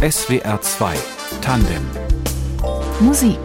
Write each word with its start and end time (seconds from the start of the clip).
SWR 0.00 0.60
2 0.60 0.94
Tandem 1.40 1.82
Musik 2.98 3.38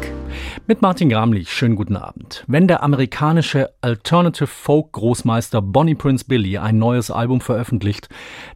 mit 0.66 0.82
Martin 0.82 1.10
Gramlich, 1.10 1.54
schönen 1.54 1.76
guten 1.76 1.96
Abend. 1.96 2.44
Wenn 2.48 2.68
der 2.68 2.82
amerikanische 2.82 3.70
Alternative 3.82 4.48
Folk 4.48 4.94
Großmeister 4.94 5.62
Bonnie 5.62 5.94
Prince 5.94 6.26
Billy 6.26 6.58
ein 6.58 6.80
neues 6.80 7.12
Album 7.12 7.42
veröffentlicht, 7.42 8.10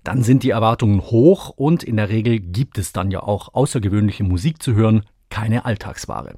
dann 0.03 0.23
sind 0.23 0.41
die 0.41 0.49
Erwartungen 0.49 1.01
hoch 1.01 1.49
und 1.49 1.83
in 1.83 1.97
der 1.97 2.09
Regel 2.09 2.39
gibt 2.39 2.79
es 2.79 2.93
dann 2.93 3.11
ja 3.11 3.21
auch 3.21 3.53
außergewöhnliche 3.53 4.23
Musik 4.23 4.63
zu 4.63 4.73
hören, 4.73 5.05
keine 5.31 5.65
Alltagsware. 5.65 6.35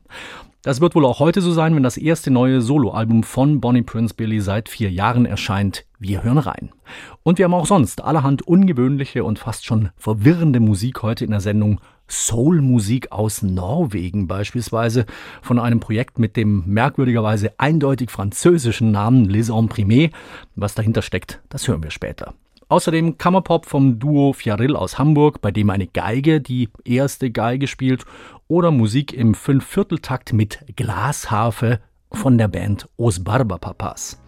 Das 0.62 0.80
wird 0.80 0.96
wohl 0.96 1.05
auch 1.05 1.20
heute 1.20 1.41
so 1.41 1.52
sein, 1.52 1.76
wenn 1.76 1.84
das 1.84 1.98
erste 1.98 2.32
neue 2.32 2.62
Soloalbum 2.62 3.23
von 3.23 3.59
Bonnie 3.59 3.82
Prince 3.82 4.14
Billy 4.14 4.39
seit 4.39 4.70
vier 4.70 4.89
Jahren 4.89 5.26
erscheint. 5.26 5.86
Wir 6.00 6.23
hören 6.23 6.38
rein. 6.38 6.71
Und 7.21 7.38
wir 7.38 7.44
haben 7.44 7.54
auch 7.54 7.66
sonst 7.66 8.02
allerhand 8.02 8.44
ungewöhnliche 8.44 9.26
und 9.26 9.40
fast 9.40 9.66
schon 9.66 9.90
verwirrende 9.98 10.62
Musik 10.62 11.04
heute 11.04 11.26
in 11.26 11.32
der 11.32 11.41
Sendung. 11.41 11.82
Soul-Musik 12.08 13.12
aus 13.12 13.41
Norwegen 13.41 14.27
beispielsweise 14.27 15.05
von 15.41 15.59
einem 15.59 15.81
Projekt 15.81 16.17
mit 16.17 16.38
dem 16.38 16.64
merkwürdigerweise 16.66 17.59
eindeutig 17.59 18.09
französischen 18.09 18.91
Namen 18.91 19.25
Les 19.25 19.50
Imprimés. 19.50 20.12
Was 20.55 20.75
dahinter 20.75 21.02
steckt, 21.02 21.41
das 21.50 21.67
hören 21.67 21.84
wir 21.84 21.91
später. 21.91 22.36
Außerdem 22.70 23.17
Kammerpop 23.17 23.66
vom 23.66 24.00
Duo 24.00 24.34
Fiaril 24.34 24.75
aus 24.75 24.98
Hamburg, 24.98 25.41
bei 25.41 25.52
dem 25.52 25.70
eine 25.70 25.88
Geige 25.88 26.41
die 26.41 26.70
erste 26.86 27.30
Geige 27.30 27.67
spielt, 27.67 28.05
oder 28.53 28.70
Musik 28.70 29.13
im 29.13 29.34
Fünfvierteltakt 29.34 30.31
mit 30.31 30.59
Glasharfe 30.75 31.80
von 32.11 32.38
der 32.38 32.48
Band 32.48 32.88
Os 32.98 33.23
Barbapapas. 33.23 34.20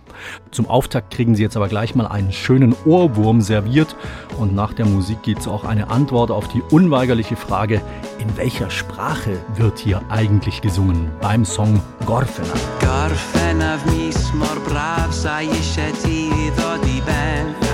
Zum 0.50 0.66
Auftakt 0.66 1.14
kriegen 1.14 1.36
Sie 1.36 1.44
jetzt 1.44 1.56
aber 1.56 1.68
gleich 1.68 1.94
mal 1.94 2.08
einen 2.08 2.32
schönen 2.32 2.76
Ohrwurm 2.86 3.42
serviert 3.42 3.96
und 4.40 4.56
nach 4.56 4.74
der 4.74 4.88
Musik 4.88 5.22
gibt 5.22 5.42
es 5.42 5.48
auch 5.48 5.64
eine 5.64 5.92
Antwort 5.92 6.32
auf 6.32 6.48
die 6.48 6.64
unweigerliche 6.72 7.36
Frage, 7.36 7.82
in 8.18 8.36
welcher 8.36 8.72
Sprache 8.72 9.38
wird 9.58 9.78
hier 9.78 10.02
eigentlich 10.10 10.62
gesungen 10.62 11.12
beim 11.22 11.46
Song 11.46 11.80
Gorfena. 12.08 12.54
Gorfena 12.80 13.78
mis 13.92 14.34
mor 14.34 14.58
brav 14.66 15.14
sa 15.14 15.40
di 15.42 17.02
ben 17.06 17.65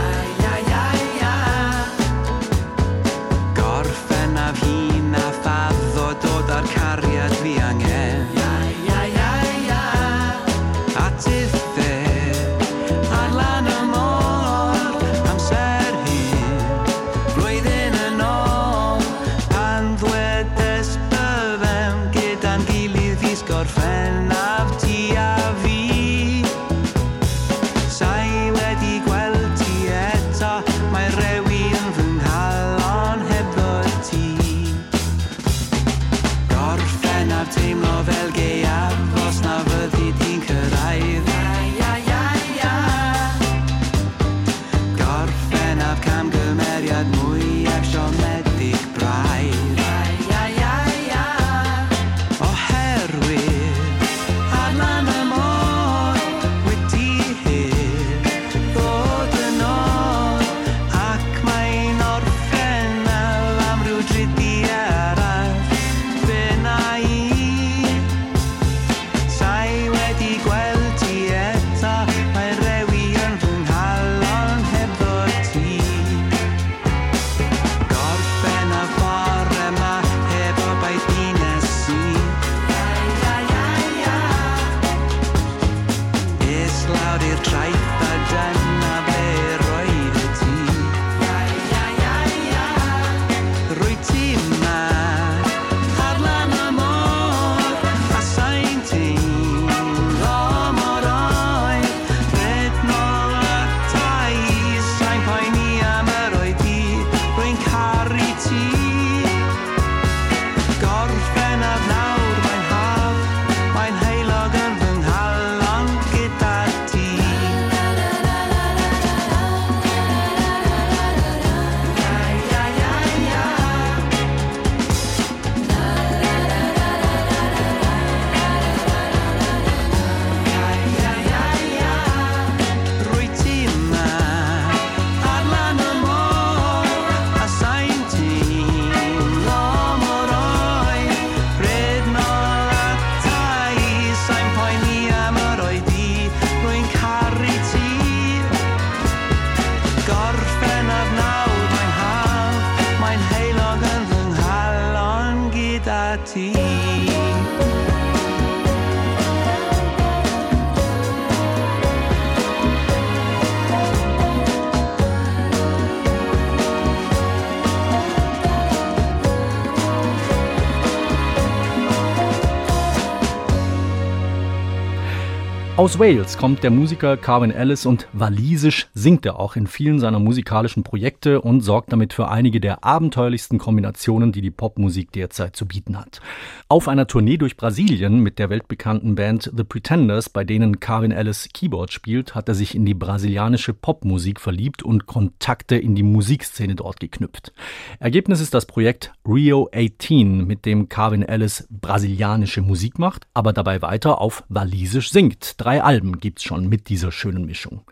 Aus 175.81 175.97
Wales 175.97 176.37
kommt 176.37 176.61
der 176.61 176.69
Musiker 176.69 177.17
Carvin 177.17 177.49
Ellis 177.49 177.87
und 177.87 178.07
walisisch 178.13 178.87
singt 178.93 179.25
er 179.25 179.39
auch 179.39 179.55
in 179.55 179.65
vielen 179.65 179.99
seiner 179.99 180.19
musikalischen 180.19 180.83
Projekte 180.83 181.41
und 181.41 181.61
sorgt 181.61 181.91
damit 181.91 182.13
für 182.13 182.29
einige 182.29 182.59
der 182.59 182.83
abenteuerlichsten 182.83 183.57
Kombinationen, 183.57 184.31
die 184.31 184.41
die 184.41 184.51
Popmusik 184.51 185.11
derzeit 185.11 185.55
zu 185.55 185.65
bieten 185.65 185.97
hat. 185.97 186.21
Auf 186.67 186.87
einer 186.87 187.07
Tournee 187.07 187.37
durch 187.37 187.57
Brasilien 187.57 188.19
mit 188.19 188.37
der 188.37 188.51
weltbekannten 188.51 189.15
Band 189.15 189.51
The 189.57 189.63
Pretenders, 189.63 190.29
bei 190.29 190.43
denen 190.43 190.79
Carvin 190.79 191.11
Ellis 191.11 191.49
Keyboard 191.51 191.91
spielt, 191.91 192.35
hat 192.35 192.47
er 192.47 192.53
sich 192.53 192.75
in 192.75 192.85
die 192.85 192.93
brasilianische 192.93 193.73
Popmusik 193.73 194.39
verliebt 194.39 194.83
und 194.83 195.07
Kontakte 195.07 195.77
in 195.77 195.95
die 195.95 196.03
Musikszene 196.03 196.75
dort 196.75 196.99
geknüpft. 196.99 197.53
Ergebnis 197.99 198.39
ist 198.39 198.53
das 198.53 198.67
Projekt 198.67 199.13
Rio 199.27 199.67
18, 199.73 200.45
mit 200.45 200.67
dem 200.67 200.89
Carvin 200.89 201.23
Ellis 201.23 201.67
brasilianische 201.71 202.61
Musik 202.61 202.99
macht, 202.99 203.25
aber 203.33 203.51
dabei 203.51 203.81
weiter 203.81 204.21
auf 204.21 204.43
walisisch 204.47 205.09
singt. 205.11 205.55
Drei 205.57 205.70
Drei 205.71 205.83
Alben 205.83 206.19
gibt's 206.19 206.43
schon 206.43 206.67
mit 206.67 206.89
dieser 206.89 207.13
schönen 207.13 207.45
Mischung. 207.45 207.83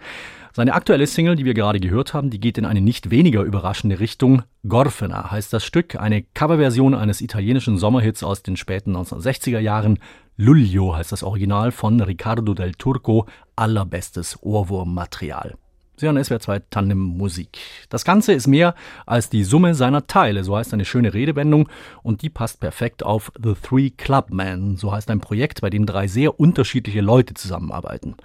Seine 0.51 0.73
aktuelle 0.73 1.07
Single, 1.07 1.37
die 1.37 1.45
wir 1.45 1.53
gerade 1.53 1.79
gehört 1.79 2.13
haben, 2.13 2.29
die 2.29 2.41
geht 2.41 2.57
in 2.57 2.65
eine 2.65 2.81
nicht 2.81 3.09
weniger 3.09 3.43
überraschende 3.43 4.01
Richtung. 4.01 4.43
Gorfena 4.67 5.31
heißt 5.31 5.53
das 5.53 5.63
Stück, 5.63 5.95
eine 5.95 6.23
Coverversion 6.23 6.93
eines 6.93 7.21
italienischen 7.21 7.77
Sommerhits 7.77 8.21
aus 8.21 8.43
den 8.43 8.57
späten 8.57 8.97
1960er 8.97 9.59
Jahren. 9.59 9.99
Luglio 10.35 10.93
heißt 10.93 11.13
das 11.13 11.23
Original 11.23 11.71
von 11.71 12.01
Riccardo 12.01 12.53
del 12.53 12.73
Turco, 12.73 13.27
allerbestes 13.55 14.37
Ohrwurmmaterial. 14.43 15.55
Sie 15.99 16.05
hören 16.05 16.23
SWR 16.23 16.39
2 16.39 16.59
Tandem 16.69 16.97
Musik. 16.97 17.57
Das 17.89 18.05
Ganze 18.05 18.31
ist 18.31 18.47
mehr 18.47 18.73
als 19.05 19.29
die 19.29 19.43
Summe 19.43 19.75
seiner 19.75 20.07
Teile, 20.07 20.45
so 20.45 20.55
heißt 20.55 20.73
eine 20.73 20.85
schöne 20.85 21.13
Redewendung 21.13 21.67
und 22.03 22.21
die 22.21 22.29
passt 22.29 22.61
perfekt 22.61 23.03
auf 23.03 23.33
The 23.37 23.53
Three 23.61 23.89
Club 23.89 24.29
Men, 24.29 24.77
so 24.77 24.93
heißt 24.93 25.11
ein 25.11 25.19
Projekt, 25.19 25.59
bei 25.59 25.69
dem 25.69 25.85
drei 25.85 26.07
sehr 26.07 26.39
unterschiedliche 26.39 27.01
Leute 27.01 27.33
zusammenarbeiten. 27.33 28.15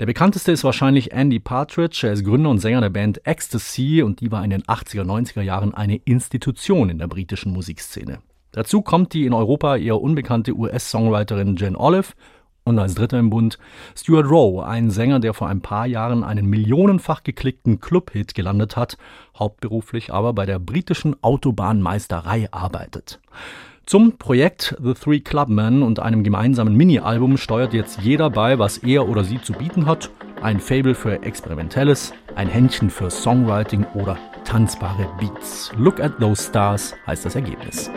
Der 0.00 0.06
bekannteste 0.06 0.52
ist 0.52 0.64
wahrscheinlich 0.64 1.12
Andy 1.12 1.38
Partridge, 1.38 2.06
er 2.06 2.14
ist 2.14 2.24
Gründer 2.24 2.48
und 2.48 2.60
Sänger 2.60 2.80
der 2.80 2.88
Band 2.88 3.26
Ecstasy 3.26 4.00
und 4.02 4.22
die 4.22 4.32
war 4.32 4.42
in 4.42 4.48
den 4.48 4.62
80er, 4.62 5.02
90er 5.02 5.42
Jahren 5.42 5.74
eine 5.74 5.96
Institution 5.96 6.88
in 6.88 6.96
der 6.96 7.08
britischen 7.08 7.52
Musikszene. 7.52 8.20
Dazu 8.52 8.80
kommt 8.80 9.12
die 9.12 9.26
in 9.26 9.34
Europa 9.34 9.76
eher 9.76 10.00
unbekannte 10.00 10.56
US-Songwriterin 10.56 11.56
Jen 11.56 11.76
Olive 11.76 12.14
und 12.68 12.78
als 12.78 12.94
Dritter 12.94 13.18
im 13.18 13.30
Bund 13.30 13.58
Stuart 13.96 14.30
Rowe, 14.30 14.66
ein 14.66 14.90
Sänger, 14.90 15.20
der 15.20 15.34
vor 15.34 15.48
ein 15.48 15.60
paar 15.60 15.86
Jahren 15.86 16.24
einen 16.24 16.46
millionenfach 16.46 17.22
geklickten 17.22 17.80
Clubhit 17.80 18.34
gelandet 18.34 18.76
hat, 18.76 18.96
hauptberuflich 19.38 20.12
aber 20.12 20.32
bei 20.32 20.46
der 20.46 20.58
britischen 20.58 21.16
Autobahnmeisterei 21.22 22.48
arbeitet. 22.50 23.20
Zum 23.86 24.18
Projekt 24.18 24.76
The 24.82 24.92
Three 24.92 25.20
Clubmen 25.20 25.82
und 25.82 25.98
einem 25.98 26.22
gemeinsamen 26.22 26.74
Mini-Album 26.74 27.38
steuert 27.38 27.72
jetzt 27.72 28.00
jeder 28.02 28.28
bei, 28.28 28.58
was 28.58 28.76
er 28.78 29.08
oder 29.08 29.24
sie 29.24 29.40
zu 29.40 29.54
bieten 29.54 29.86
hat. 29.86 30.10
Ein 30.42 30.60
Fable 30.60 30.94
für 30.94 31.22
Experimentelles, 31.22 32.12
ein 32.34 32.48
Händchen 32.48 32.90
für 32.90 33.10
Songwriting 33.10 33.86
oder 33.94 34.18
tanzbare 34.44 35.08
Beats. 35.18 35.72
Look 35.78 36.00
at 36.00 36.18
those 36.20 36.42
stars 36.42 36.94
heißt 37.06 37.24
das 37.24 37.34
Ergebnis. 37.34 37.90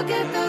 look 0.00 0.10
at 0.12 0.32
the 0.32 0.39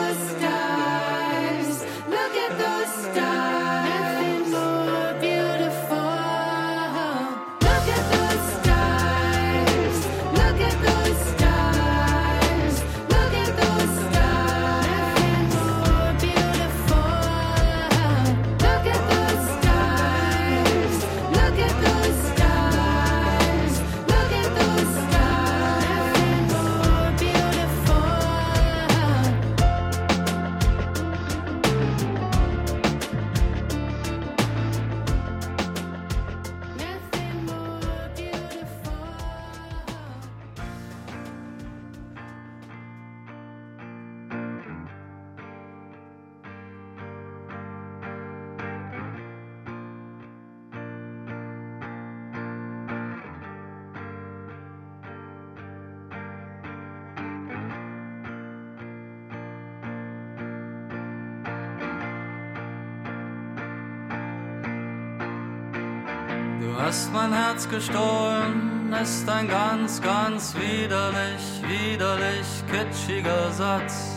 gestohlen, 67.71 68.93
ist 69.01 69.27
ein 69.29 69.47
ganz, 69.47 70.01
ganz 70.01 70.53
widerlich, 70.55 71.43
widerlich 71.65 72.47
kitschiger 72.69 73.51
Satz. 73.51 74.11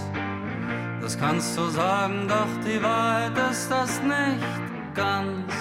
Das 1.00 1.18
kannst 1.18 1.56
du 1.56 1.68
sagen, 1.68 2.26
doch 2.28 2.49
die 2.66 2.82
Wahrheit 2.82 3.32
ist 3.50 3.70
das 3.70 4.02
nicht 4.02 4.94
ganz. 4.94 5.52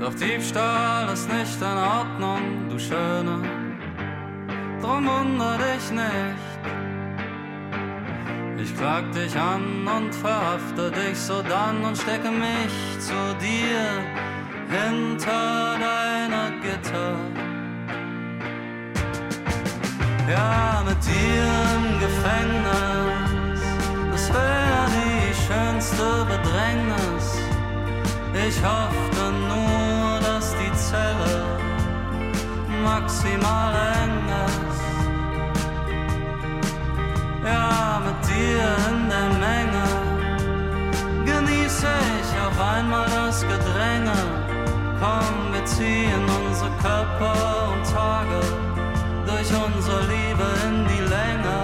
Doch 0.00 0.14
Diebstahl 0.14 1.12
ist 1.12 1.28
nicht 1.32 1.60
in 1.60 1.78
Ordnung, 1.78 2.68
du 2.70 2.78
Schöne. 2.78 3.42
Drum 4.80 5.06
wunder 5.06 5.58
dich 5.58 5.90
nicht. 5.90 6.48
Ich 8.60 8.76
klag 8.76 9.10
dich 9.12 9.36
an 9.36 9.86
und 9.86 10.14
verhafte 10.14 10.90
dich 10.90 11.18
so 11.18 11.42
dann 11.42 11.84
und 11.84 11.96
stecke 11.96 12.30
mich 12.30 12.98
zu 12.98 13.14
dir 13.40 13.47
dir 21.08 21.48
im 21.76 21.86
Gefängnis, 22.04 23.60
das 24.12 24.24
wär 24.32 24.80
die 24.96 25.34
schönste 25.46 26.26
Bedrängnis. 26.32 27.26
Ich 28.46 28.58
hoffte 28.62 29.24
nur, 29.52 30.20
dass 30.20 30.54
die 30.60 30.72
Zelle 30.74 31.36
maximal 32.84 33.74
eng 34.02 34.18
ist. 34.46 34.84
Ja, 37.44 38.00
mit 38.06 38.18
dir 38.28 38.66
in 38.90 39.08
der 39.08 39.30
Menge 39.46 39.86
genieße 41.24 41.92
ich 42.20 42.30
auf 42.46 42.58
einmal 42.74 43.06
das 43.10 43.42
Gedränge. 43.42 44.18
Komm, 45.00 45.52
wir 45.52 45.64
ziehen 45.64 46.24
unsere 46.38 46.70
Körper 46.82 47.72
und 47.72 47.84
Tage 47.94 48.67
durch 49.28 49.50
unsere 49.52 50.00
Liebe 50.06 50.46
in 50.66 50.86
die 50.86 51.02
Länge. 51.14 51.56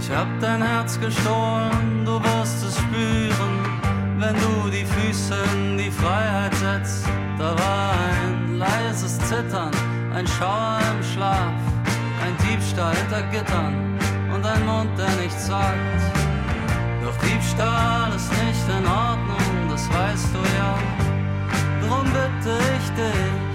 Ich 0.00 0.10
hab 0.10 0.28
dein 0.40 0.62
Herz 0.62 0.98
gestohlen, 0.98 2.04
du 2.06 2.22
wirst 2.22 2.64
es 2.64 2.78
spüren, 2.78 3.54
wenn 4.18 4.34
du 4.34 4.70
die 4.70 4.86
Füße 4.86 5.34
in 5.52 5.76
die 5.76 5.90
Freiheit 5.90 6.54
setzt. 6.54 7.06
Da 7.38 7.50
war 7.58 7.92
ein 7.92 8.58
leises 8.58 9.18
Zittern, 9.18 9.70
ein 10.14 10.26
Schauer 10.26 10.78
im 10.90 11.02
Schlaf, 11.04 11.52
ein 12.24 12.34
Diebstahl 12.46 12.96
hinter 12.96 13.22
Gittern 13.30 13.77
der 15.48 15.56
nichts 15.56 15.56
sagt. 15.56 16.02
Doch 17.02 17.16
Diebstahl 17.26 18.12
ist 18.14 18.30
nicht 18.30 18.68
in 18.68 18.86
Ordnung, 18.86 19.68
das 19.70 19.88
weißt 19.88 20.28
du 20.34 20.40
ja. 20.58 20.74
Drum 21.80 22.04
bitte 22.04 22.58
ich 22.78 22.88
dich 22.90 23.48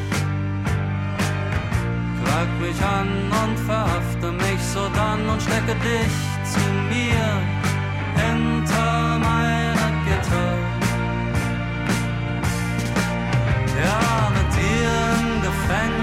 Klag 2.24 2.50
mich 2.60 2.82
an 2.82 3.10
und 3.44 3.60
verhafte 3.60 4.32
mich 4.32 4.62
so 4.74 4.90
dann 4.96 5.30
und 5.30 5.42
stecke 5.42 5.76
dich 5.76 6.16
zu 6.52 6.64
mir 6.90 7.28
hinter 8.16 9.20
meine 9.20 9.88
Gitter. 10.06 10.52
Ja, 13.84 14.32
mit 14.36 14.50
dir 14.58 14.94
im 15.20 15.42
Gefängnis, 15.42 16.03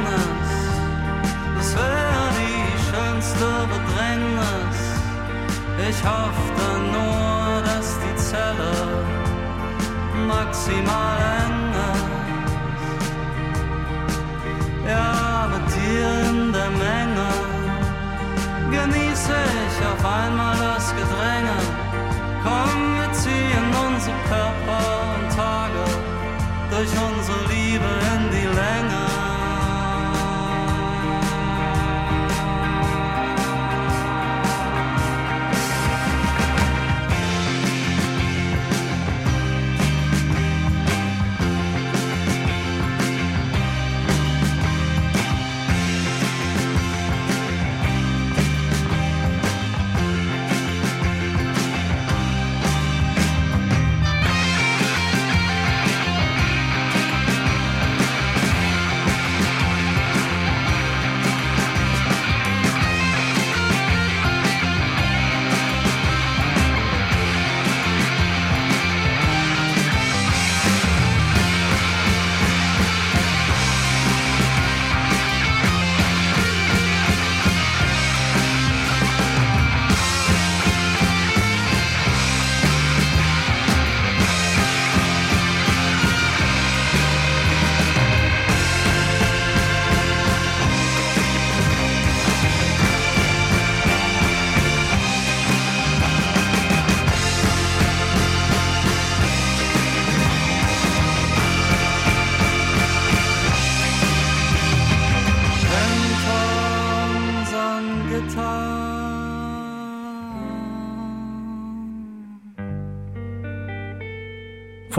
Ich 5.88 6.04
hoffte 6.04 6.66
nur, 6.92 7.62
dass 7.64 7.98
die 8.00 8.16
Zelle 8.16 8.72
maximal 10.26 11.49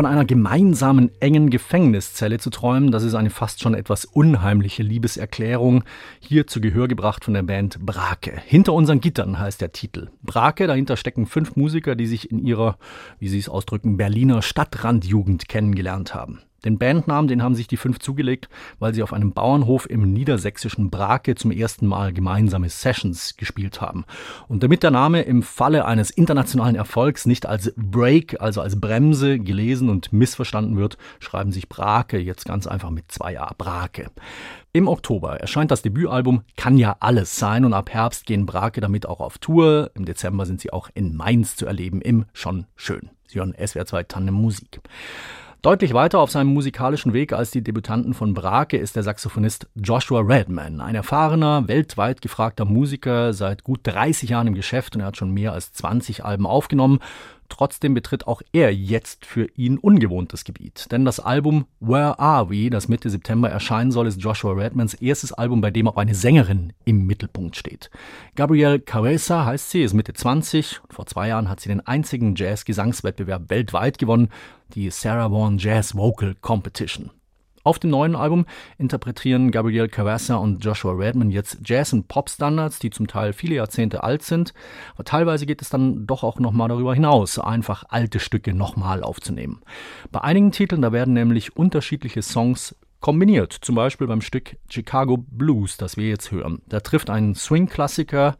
Von 0.01 0.09
einer 0.09 0.25
gemeinsamen 0.25 1.11
engen 1.19 1.51
Gefängniszelle 1.51 2.39
zu 2.39 2.49
träumen, 2.49 2.89
das 2.89 3.03
ist 3.03 3.13
eine 3.13 3.29
fast 3.29 3.61
schon 3.61 3.75
etwas 3.75 4.03
unheimliche 4.03 4.81
Liebeserklärung. 4.81 5.83
Hier 6.19 6.47
zu 6.47 6.59
Gehör 6.59 6.87
gebracht 6.87 7.23
von 7.23 7.35
der 7.35 7.43
Band 7.43 7.85
Brake. 7.85 8.41
Hinter 8.47 8.73
unseren 8.73 8.99
Gittern 8.99 9.37
heißt 9.37 9.61
der 9.61 9.73
Titel. 9.73 10.09
Brake, 10.23 10.65
dahinter 10.65 10.97
stecken 10.97 11.27
fünf 11.27 11.55
Musiker, 11.55 11.95
die 11.95 12.07
sich 12.07 12.31
in 12.31 12.39
ihrer, 12.39 12.79
wie 13.19 13.29
sie 13.29 13.37
es 13.37 13.47
ausdrücken, 13.47 13.97
Berliner 13.97 14.41
Stadtrandjugend 14.41 15.47
kennengelernt 15.47 16.15
haben. 16.15 16.39
Den 16.63 16.77
Bandnamen, 16.77 17.27
den 17.27 17.41
haben 17.41 17.55
sich 17.55 17.67
die 17.67 17.77
fünf 17.77 17.99
zugelegt, 17.99 18.47
weil 18.79 18.93
sie 18.93 19.01
auf 19.01 19.13
einem 19.13 19.33
Bauernhof 19.33 19.89
im 19.89 20.13
niedersächsischen 20.13 20.89
Brake 20.89 21.35
zum 21.35 21.51
ersten 21.51 21.87
Mal 21.87 22.13
gemeinsame 22.13 22.69
Sessions 22.69 23.35
gespielt 23.35 23.81
haben. 23.81 24.05
Und 24.47 24.61
damit 24.61 24.83
der 24.83 24.91
Name 24.91 25.23
im 25.23 25.41
Falle 25.41 25.85
eines 25.85 26.11
internationalen 26.11 26.75
Erfolgs 26.75 27.25
nicht 27.25 27.45
als 27.45 27.73
Break, 27.75 28.39
also 28.41 28.61
als 28.61 28.79
Bremse 28.79 29.39
gelesen 29.39 29.89
und 29.89 30.13
missverstanden 30.13 30.77
wird, 30.77 30.97
schreiben 31.19 31.51
sich 31.51 31.67
Brake 31.67 32.19
jetzt 32.19 32.45
ganz 32.45 32.67
einfach 32.67 32.91
mit 32.91 33.11
zwei 33.11 33.39
A 33.39 33.53
Brake. 33.57 34.11
Im 34.73 34.87
Oktober 34.87 35.37
erscheint 35.37 35.71
das 35.71 35.81
Debütalbum 35.81 36.43
Kann 36.55 36.77
ja 36.77 36.95
alles 36.99 37.37
sein 37.37 37.65
und 37.65 37.73
ab 37.73 37.89
Herbst 37.89 38.25
gehen 38.25 38.45
Brake 38.45 38.79
damit 38.79 39.05
auch 39.05 39.19
auf 39.19 39.37
Tour. 39.37 39.91
Im 39.95 40.05
Dezember 40.05 40.45
sind 40.45 40.61
sie 40.61 40.71
auch 40.71 40.89
in 40.93 41.15
Mainz 41.15 41.55
zu 41.55 41.65
erleben 41.65 42.01
im 42.01 42.25
Schon 42.33 42.67
Schön. 42.75 43.09
Sie 43.27 43.39
hören 43.39 43.53
SWR 43.53 43.85
2 43.85 44.03
Tandem 44.03 44.35
Musik. 44.35 44.79
Deutlich 45.61 45.93
weiter 45.93 46.17
auf 46.17 46.31
seinem 46.31 46.51
musikalischen 46.55 47.13
Weg 47.13 47.33
als 47.33 47.51
die 47.51 47.63
Debütanten 47.63 48.15
von 48.15 48.33
Brake 48.33 48.77
ist 48.77 48.95
der 48.95 49.03
Saxophonist 49.03 49.67
Joshua 49.75 50.21
Redman, 50.21 50.81
ein 50.81 50.95
erfahrener, 50.95 51.67
weltweit 51.67 52.23
gefragter 52.23 52.65
Musiker, 52.65 53.31
seit 53.33 53.63
gut 53.63 53.81
30 53.83 54.31
Jahren 54.31 54.47
im 54.47 54.55
Geschäft 54.55 54.95
und 54.95 55.01
er 55.01 55.05
hat 55.07 55.17
schon 55.17 55.29
mehr 55.29 55.53
als 55.53 55.71
20 55.71 56.25
Alben 56.25 56.47
aufgenommen. 56.47 56.97
Trotzdem 57.51 57.93
betritt 57.93 58.27
auch 58.27 58.41
er 58.53 58.73
jetzt 58.73 59.25
für 59.25 59.45
ihn 59.57 59.77
ungewohntes 59.77 60.45
Gebiet. 60.45 60.87
Denn 60.89 61.03
das 61.03 61.19
Album 61.19 61.65
Where 61.81 62.17
Are 62.17 62.49
We, 62.49 62.69
das 62.69 62.87
Mitte 62.87 63.09
September 63.09 63.49
erscheinen 63.49 63.91
soll, 63.91 64.07
ist 64.07 64.21
Joshua 64.21 64.53
Redmans 64.53 64.93
erstes 64.93 65.33
Album, 65.33 65.59
bei 65.59 65.69
dem 65.69 65.89
auch 65.89 65.97
eine 65.97 66.15
Sängerin 66.15 66.71
im 66.85 67.05
Mittelpunkt 67.05 67.57
steht. 67.57 67.91
Gabrielle 68.35 68.79
Caressa 68.79 69.43
heißt 69.45 69.69
sie, 69.69 69.83
ist 69.83 69.93
Mitte 69.93 70.13
20 70.13 70.79
und 70.81 70.93
vor 70.93 71.07
zwei 71.07 71.27
Jahren 71.27 71.49
hat 71.49 71.59
sie 71.59 71.67
den 71.67 71.85
einzigen 71.85 72.35
Jazz-Gesangswettbewerb 72.35 73.49
weltweit 73.49 73.97
gewonnen, 73.97 74.29
die 74.73 74.89
Sarah 74.89 75.29
Vaughan 75.29 75.57
Jazz 75.57 75.93
Vocal 75.93 76.35
Competition. 76.39 77.11
Auf 77.63 77.79
dem 77.79 77.91
neuen 77.91 78.15
Album 78.15 78.45
interpretieren 78.77 79.51
Gabriel 79.51 79.87
Cavassa 79.87 80.35
und 80.35 80.63
Joshua 80.63 80.93
Redman 80.93 81.29
jetzt 81.29 81.59
Jazz- 81.63 81.93
und 81.93 82.07
Pop-Standards, 82.07 82.79
die 82.79 82.89
zum 82.89 83.07
Teil 83.07 83.33
viele 83.33 83.55
Jahrzehnte 83.55 84.03
alt 84.03 84.23
sind. 84.23 84.53
Aber 84.95 85.03
teilweise 85.03 85.45
geht 85.45 85.61
es 85.61 85.69
dann 85.69 86.07
doch 86.07 86.23
auch 86.23 86.39
nochmal 86.39 86.69
darüber 86.69 86.93
hinaus, 86.93 87.37
einfach 87.37 87.83
alte 87.89 88.19
Stücke 88.19 88.53
nochmal 88.53 89.03
aufzunehmen. 89.03 89.61
Bei 90.11 90.21
einigen 90.21 90.51
Titeln, 90.51 90.81
da 90.81 90.91
werden 90.91 91.13
nämlich 91.13 91.55
unterschiedliche 91.55 92.21
Songs 92.21 92.75
kombiniert. 92.99 93.53
Zum 93.61 93.75
Beispiel 93.75 94.07
beim 94.07 94.21
Stück 94.21 94.57
Chicago 94.69 95.17
Blues, 95.17 95.77
das 95.77 95.97
wir 95.97 96.07
jetzt 96.07 96.31
hören. 96.31 96.61
Da 96.67 96.79
trifft 96.79 97.09
ein 97.09 97.35
Swing-Klassiker 97.35 98.37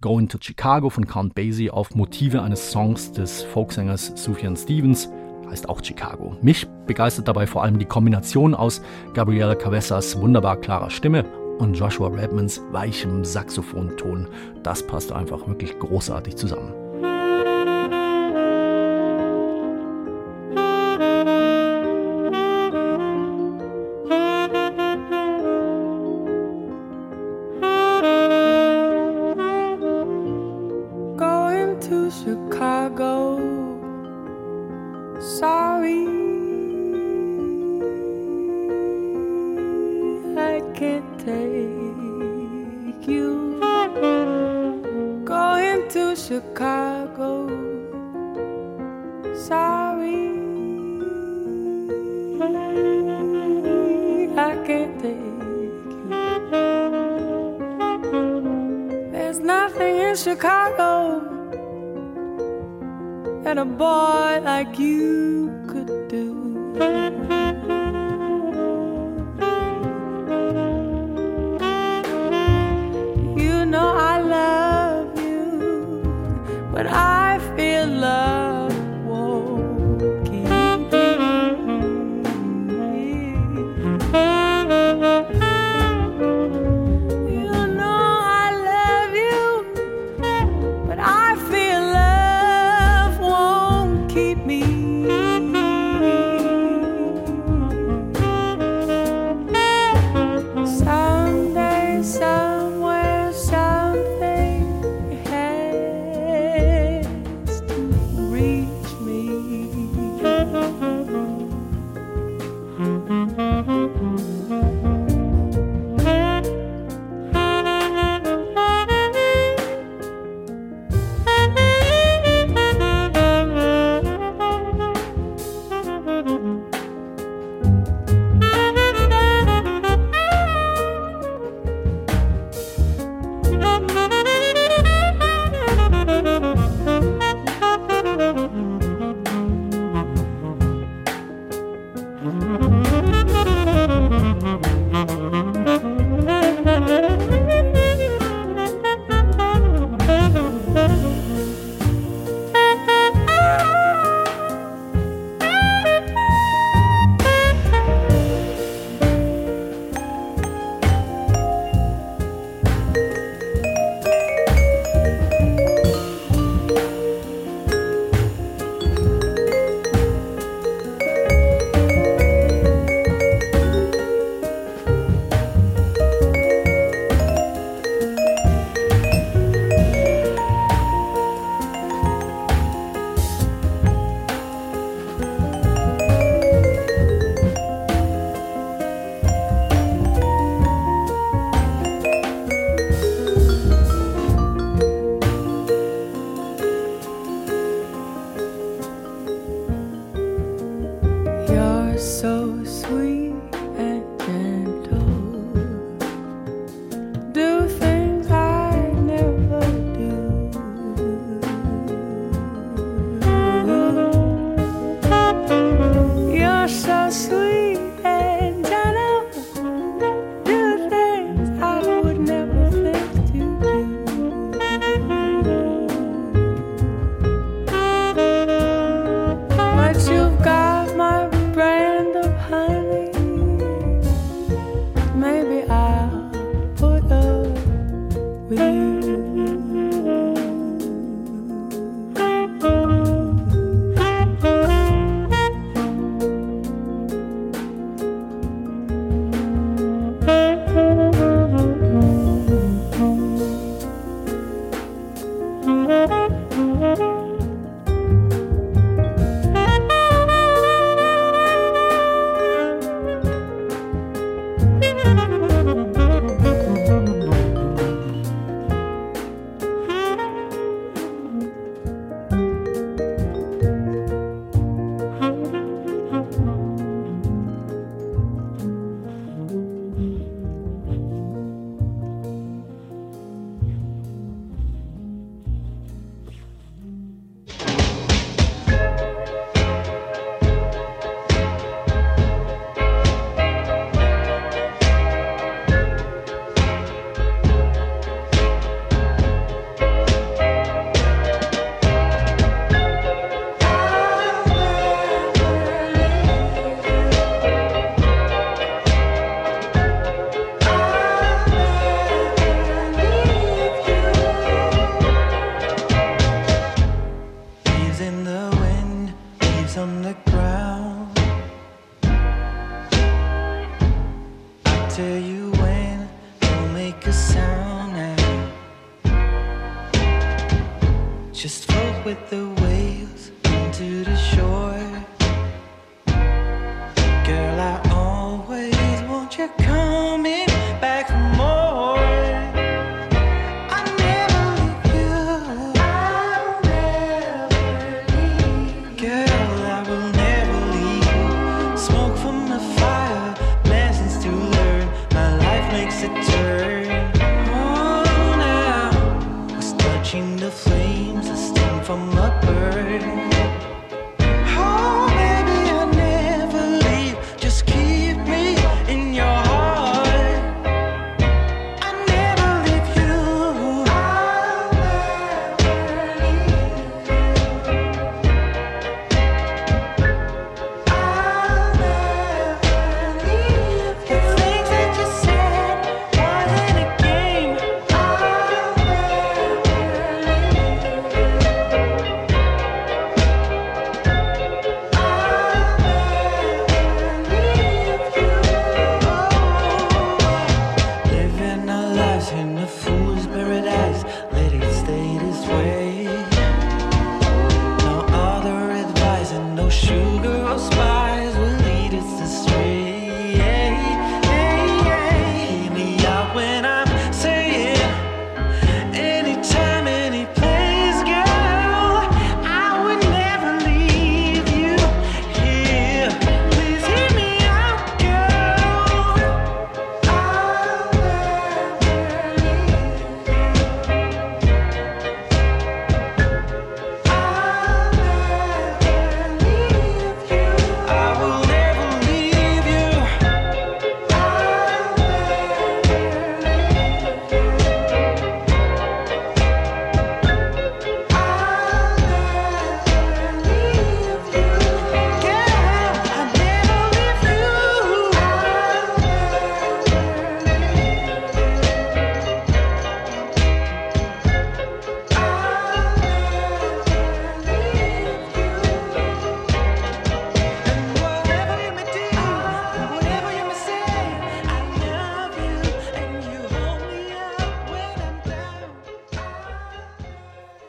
Going 0.00 0.28
to 0.28 0.38
Chicago 0.40 0.90
von 0.90 1.06
Count 1.06 1.34
Basie 1.34 1.70
auf 1.70 1.94
Motive 1.94 2.42
eines 2.42 2.70
Songs 2.70 3.12
des 3.12 3.42
Folksängers 3.42 4.12
Sufjan 4.14 4.56
Stevens 4.56 5.08
heißt 5.50 5.68
auch 5.68 5.82
Chicago. 5.82 6.36
Mich 6.42 6.66
begeistert 6.86 7.28
dabei 7.28 7.46
vor 7.46 7.62
allem 7.62 7.78
die 7.78 7.84
Kombination 7.84 8.54
aus 8.54 8.80
Gabriela 9.14 9.54
Cavessas 9.54 10.20
wunderbar 10.20 10.56
klarer 10.56 10.90
Stimme 10.90 11.24
und 11.58 11.74
Joshua 11.74 12.08
Redmans 12.08 12.62
weichem 12.70 13.24
Saxophonton. 13.24 14.28
Das 14.62 14.86
passt 14.86 15.12
einfach 15.12 15.46
wirklich 15.46 15.78
großartig 15.78 16.36
zusammen. 16.36 16.85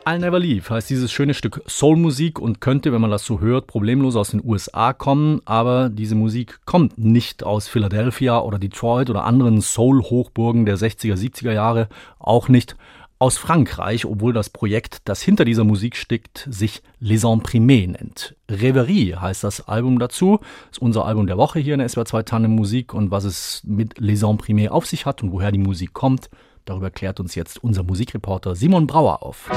I'll 0.08 0.20
Never 0.20 0.38
Leave 0.38 0.70
heißt 0.70 0.88
dieses 0.88 1.12
schöne 1.12 1.34
Stück 1.34 1.60
Soulmusik 1.66 2.38
und 2.38 2.62
könnte, 2.62 2.94
wenn 2.94 3.00
man 3.02 3.10
das 3.10 3.26
so 3.26 3.40
hört, 3.40 3.66
problemlos 3.66 4.16
aus 4.16 4.30
den 4.30 4.42
USA 4.42 4.94
kommen, 4.94 5.42
aber 5.44 5.90
diese 5.90 6.14
Musik 6.14 6.60
kommt 6.64 6.96
nicht 6.96 7.44
aus 7.44 7.68
Philadelphia 7.68 8.40
oder 8.40 8.58
Detroit 8.58 9.10
oder 9.10 9.24
anderen 9.24 9.60
Soul-Hochburgen 9.60 10.64
der 10.64 10.78
60er, 10.78 11.12
70er 11.12 11.52
Jahre, 11.52 11.90
auch 12.18 12.48
nicht 12.48 12.74
aus 13.18 13.36
Frankreich, 13.36 14.06
obwohl 14.06 14.32
das 14.32 14.48
Projekt, 14.48 15.00
das 15.04 15.20
hinter 15.20 15.44
dieser 15.44 15.64
Musik 15.64 15.94
steckt, 15.94 16.48
sich 16.50 16.82
Les 17.00 17.22
Imprimés 17.22 17.88
nennt. 17.88 18.34
Reverie 18.50 19.14
heißt 19.14 19.44
das 19.44 19.68
Album 19.68 19.98
dazu, 19.98 20.38
ist 20.70 20.80
unser 20.80 21.04
Album 21.04 21.26
der 21.26 21.36
Woche 21.36 21.58
hier 21.58 21.74
in 21.74 21.80
der 21.80 21.88
SWR 21.90 22.06
2 22.06 22.22
Tandem 22.22 22.54
Musik 22.54 22.94
und 22.94 23.10
was 23.10 23.24
es 23.24 23.62
mit 23.66 23.98
Les 23.98 24.22
Imprimés 24.22 24.70
auf 24.70 24.86
sich 24.86 25.04
hat 25.04 25.22
und 25.22 25.32
woher 25.32 25.52
die 25.52 25.58
Musik 25.58 25.92
kommt, 25.92 26.30
darüber 26.68 26.90
klärt 26.90 27.20
uns 27.20 27.34
jetzt 27.34 27.62
unser 27.62 27.82
Musikreporter 27.82 28.54
Simon 28.54 28.86
Brauer 28.86 29.22
auf. 29.22 29.48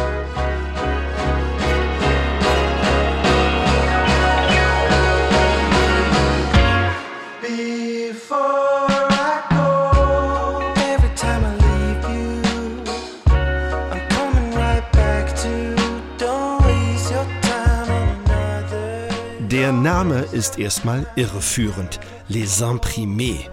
Der 19.52 19.74
Name 19.74 20.26
ist 20.32 20.58
erstmal 20.58 21.06
irreführend. 21.16 22.00
Les 22.30 22.62
Imprimés 22.62 23.50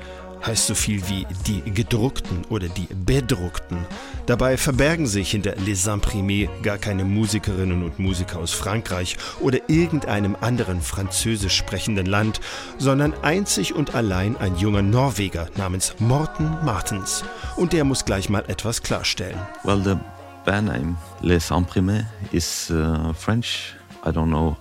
heißt 0.49 0.67
so 0.67 0.75
viel 0.75 1.07
wie 1.09 1.27
die 1.47 1.63
gedruckten 1.71 2.45
oder 2.49 2.69
die 2.69 2.89
bedruckten. 2.93 3.79
Dabei 4.27 4.57
verbergen 4.57 5.07
sich 5.07 5.31
hinter 5.31 5.55
Les 5.57 5.87
Imprimés 5.87 6.49
gar 6.63 6.79
keine 6.79 7.05
Musikerinnen 7.05 7.83
und 7.83 7.99
Musiker 7.99 8.39
aus 8.39 8.53
Frankreich 8.53 9.17
oder 9.41 9.59
irgendeinem 9.69 10.37
anderen 10.41 10.81
französisch 10.81 11.57
sprechenden 11.57 12.07
Land, 12.07 12.41
sondern 12.79 13.15
einzig 13.23 13.75
und 13.75 13.95
allein 13.95 14.37
ein 14.37 14.57
junger 14.57 14.83
Norweger 14.83 15.49
namens 15.57 15.95
Morten 15.99 16.57
Martens. 16.65 17.25
Und 17.57 17.73
der 17.73 17.85
muss 17.85 18.05
gleich 18.05 18.29
mal 18.29 18.45
etwas 18.49 18.83
klarstellen. 18.83 19.39
Well, 19.65 19.83
the 19.83 19.97
band 20.45 20.69
name 20.69 20.97
Les 21.21 21.51
Imprimés 21.51 22.05
is 22.33 22.71
uh, 22.71 23.13
French. 23.13 23.75
I 24.05 24.11
don't 24.11 24.29
know. 24.29 24.57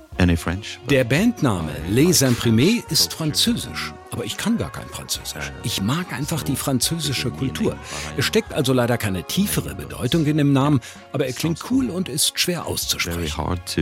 Der 0.89 1.03
Bandname 1.03 1.71
Les 1.89 2.21
Imprimés 2.23 2.83
ist 2.89 3.13
französisch, 3.13 3.93
aber 4.11 4.25
ich 4.25 4.35
kann 4.35 4.57
gar 4.57 4.71
kein 4.71 4.87
Französisch. 4.87 5.51
Ich 5.63 5.81
mag 5.81 6.11
einfach 6.11 6.41
die 6.41 6.55
französische 6.55 7.29
Kultur. 7.29 7.75
Es 8.17 8.25
steckt 8.25 8.51
also 8.53 8.73
leider 8.73 8.97
keine 8.97 9.23
tiefere 9.23 9.75
Bedeutung 9.75 10.25
in 10.25 10.37
dem 10.37 10.53
Namen, 10.53 10.79
aber 11.13 11.27
er 11.27 11.33
klingt 11.33 11.59
cool 11.69 11.89
und 11.91 12.09
ist 12.09 12.39
schwer 12.39 12.61
Very 12.61 12.73
auszusprechen. 12.73 13.37
hard 13.37 13.59
to 13.75 13.81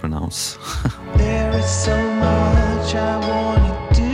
pronounce. 0.00 0.58
There 1.16 1.56
is 1.58 1.84
so 1.84 1.90
much 1.92 2.94
I 2.94 3.16
wanna 3.20 3.88
do 3.94 4.05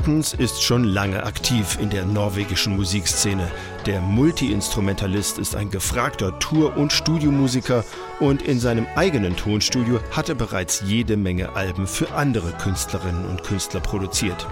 Martens 0.00 0.32
ist 0.32 0.62
schon 0.62 0.84
lange 0.84 1.24
aktiv 1.24 1.76
in 1.78 1.90
der 1.90 2.06
norwegischen 2.06 2.74
Musikszene. 2.74 3.50
Der 3.84 4.00
Multiinstrumentalist 4.00 5.38
ist 5.38 5.54
ein 5.54 5.70
gefragter 5.70 6.38
Tour- 6.38 6.74
und 6.78 6.90
Studiomusiker 6.90 7.84
und 8.18 8.40
in 8.40 8.58
seinem 8.58 8.86
eigenen 8.96 9.36
Tonstudio 9.36 10.00
hat 10.10 10.30
er 10.30 10.36
bereits 10.36 10.82
jede 10.86 11.18
Menge 11.18 11.54
Alben 11.54 11.86
für 11.86 12.14
andere 12.14 12.52
Künstlerinnen 12.52 13.26
und 13.26 13.42
Künstler 13.42 13.80
produziert. 13.80 14.46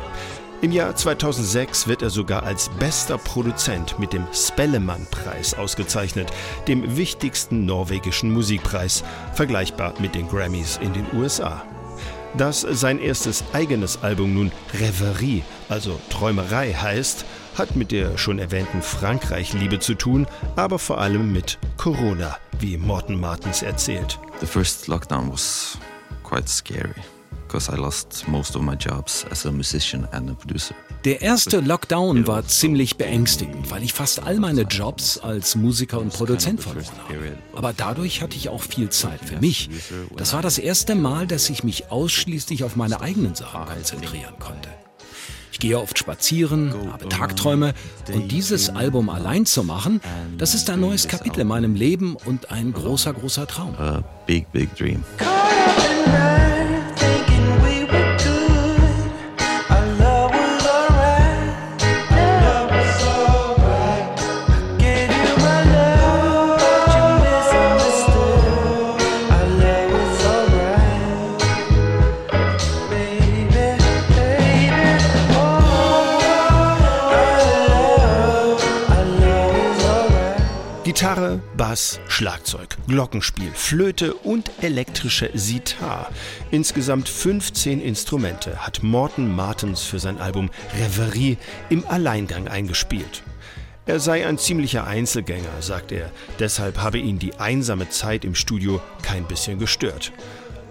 Im 0.61 0.71
Jahr 0.71 0.95
2006 0.95 1.89
wird 1.89 2.03
er 2.03 2.11
sogar 2.11 2.43
als 2.43 2.69
bester 2.79 3.17
Produzent 3.17 3.99
mit 3.99 4.13
dem 4.13 4.27
Spellemann-Preis 4.35 5.55
ausgezeichnet, 5.55 6.31
dem 6.67 6.99
wichtigsten 6.99 7.65
norwegischen 7.65 8.31
Musikpreis, 8.35 9.03
vergleichbar 9.33 9.95
mit 9.99 10.15
den 10.15 10.29
Grammys 10.29 10.79
in 10.83 10.93
den 10.93 11.07
USA. 11.15 11.65
Dass 12.37 12.61
sein 12.61 13.01
erstes 13.01 13.43
eigenes 13.53 14.03
Album 14.03 14.35
nun 14.35 14.53
Reverie, 14.75 15.43
also 15.69 15.99
Träumerei 16.11 16.73
heißt, 16.73 17.25
hat 17.57 17.75
mit 17.75 17.91
der 17.91 18.19
schon 18.19 18.38
erwähnten 18.38 18.83
Frankreich-Liebe 18.83 19.81
zu 19.81 19.95
tun, 19.95 20.27
aber 20.55 20.79
vor 20.79 21.01
allem 21.01 21.33
mit 21.33 21.59
Corona, 21.77 22.37
wie 22.61 22.77
Morten 22.77 23.19
Martens 23.19 23.62
erzählt. 23.62 24.19
The 24.41 24.47
first 24.47 24.87
lockdown 24.87 25.33
was 25.33 25.79
quite 26.23 26.49
scary 26.49 26.95
because 27.49 27.73
I 27.73 27.77
lost 27.77 28.29
most 28.29 28.55
of 28.55 28.63
my 28.63 28.75
jobs 28.75 29.27
as 29.31 29.47
a 29.47 29.51
musician 29.51 30.07
and 30.13 30.31
a 30.31 30.35
producer. 30.35 30.75
Der 31.05 31.23
erste 31.23 31.61
Lockdown 31.61 32.27
war 32.27 32.47
ziemlich 32.47 32.97
beängstigend, 32.97 33.71
weil 33.71 33.83
ich 33.83 33.95
fast 33.95 34.23
all 34.23 34.37
meine 34.39 34.63
Jobs 34.63 35.19
als 35.19 35.57
Musiker 35.57 35.99
und 36.01 36.13
Produzent 36.13 36.61
verloren 36.61 36.87
habe. 37.09 37.39
Aber 37.55 37.73
dadurch 37.73 38.21
hatte 38.21 38.37
ich 38.37 38.49
auch 38.49 38.63
viel 38.63 38.91
Zeit 38.91 39.21
für 39.25 39.39
mich. 39.39 39.71
Das 40.17 40.33
war 40.33 40.43
das 40.43 40.59
erste 40.59 40.95
Mal, 40.95 41.27
dass 41.27 41.49
ich 41.51 41.65
mich 41.65 41.91
ausschließlich 41.91 42.65
auf 42.65 42.77
meine 42.77 43.01
eigenen 43.01 43.35
Sachen 43.35 43.65
konzentrieren 43.65 44.35
konnte. 44.39 44.69
Ich 45.51 45.61
gehe 45.61 45.79
oft 45.81 45.99
spazieren, 45.99 46.73
habe 46.93 47.09
Tagträume 47.09 47.75
und 48.13 48.31
dieses 48.31 48.71
Album 48.71 49.09
allein 49.09 49.47
zu 49.47 49.65
machen, 49.65 50.01
das 50.37 50.55
ist 50.55 50.69
ein 50.71 50.81
neues 50.81 51.09
Kapitel 51.09 51.41
in 51.41 51.49
meinem 51.49 51.75
Leben 51.75 52.17
und 52.27 52.51
ein 52.51 52.73
großer, 52.73 53.15
großer 53.15 53.47
Traum. 53.47 53.75
A 53.77 54.05
big, 54.27 54.51
big 54.53 54.75
dream. 54.77 55.03
Bass, 81.59 81.99
Schlagzeug, 82.07 82.77
Glockenspiel, 82.87 83.51
Flöte 83.53 84.14
und 84.14 84.49
elektrische 84.62 85.29
Sitar. 85.35 86.09
Insgesamt 86.53 87.09
15 87.09 87.81
Instrumente 87.81 88.64
hat 88.64 88.85
Morten 88.85 89.35
Martens 89.35 89.83
für 89.83 89.99
sein 89.99 90.18
Album 90.18 90.51
Reverie 90.81 91.37
im 91.68 91.85
Alleingang 91.88 92.47
eingespielt. 92.47 93.25
Er 93.87 93.99
sei 93.99 94.25
ein 94.25 94.38
ziemlicher 94.38 94.87
Einzelgänger, 94.87 95.61
sagt 95.61 95.90
er, 95.90 96.12
deshalb 96.38 96.79
habe 96.79 96.99
ihn 96.99 97.18
die 97.18 97.35
einsame 97.40 97.88
Zeit 97.88 98.25
im 98.25 98.37
Studio 98.37 98.81
kein 99.03 99.25
bisschen 99.25 99.59
gestört. 99.59 100.12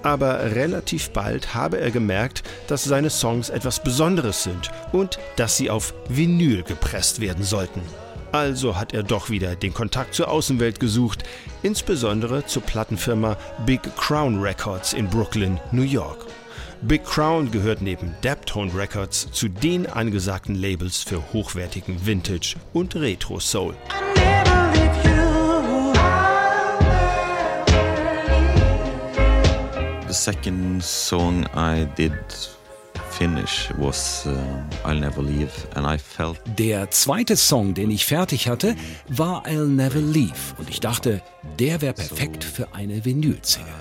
Aber 0.04 0.56
relativ 0.56 1.10
bald 1.10 1.54
habe 1.54 1.82
er 1.82 1.92
gemerkt, 1.92 2.44
dass 2.68 2.86
seine 2.86 3.10
Songs 3.10 3.50
etwas 3.50 3.84
Besonderes 3.84 4.44
sind 4.44 4.72
und 4.94 5.20
dass 5.36 5.58
sie 5.58 5.70
auf 5.70 5.94
Vinyl 6.08 6.64
gepresst 6.64 7.20
werden 7.20 7.44
sollten. 7.44 7.82
Also 8.32 8.76
hat 8.76 8.94
er 8.94 9.04
doch 9.04 9.30
wieder 9.30 9.56
den 9.56 9.74
Kontakt 9.74 10.14
zur 10.14 10.30
Außenwelt 10.30 10.80
gesucht, 10.80 11.24
insbesondere 11.64 12.46
zur 12.46 12.62
Plattenfirma 12.64 13.38
Big 13.66 13.82
Crown 13.96 14.42
Records 14.42 14.94
in 14.94 15.10
Brooklyn, 15.10 15.60
New 15.72 15.84
York. 15.84 16.26
Big 16.82 17.04
Crown 17.06 17.50
gehört 17.50 17.82
neben 17.82 18.16
Daptone 18.22 18.72
Records 18.76 19.32
zu 19.32 19.48
den 19.48 19.88
angesagten 19.88 20.54
Labels 20.54 21.02
für 21.02 21.22
hochwertigen 21.34 22.06
Vintage 22.06 22.56
und 22.74 22.96
Retro 22.96 23.40
Soul. 23.40 23.74
The 30.08 30.14
second 30.14 30.84
song 30.84 31.46
I 31.56 31.88
did 31.98 32.14
Der 36.60 36.92
zweite 36.92 37.36
Song, 37.36 37.74
den 37.74 37.90
ich 37.90 38.06
fertig 38.06 38.48
hatte, 38.48 38.76
war 39.08 39.48
I'll 39.48 39.66
Never 39.66 40.00
Leave 40.00 40.54
und 40.60 40.70
ich 40.70 40.80
dachte, 40.80 41.24
der 41.58 41.82
wäre 41.82 41.96
perfekt 41.96 42.44
für 42.44 42.76
eine 42.76 43.04
Vinyl-Single. 43.04 43.74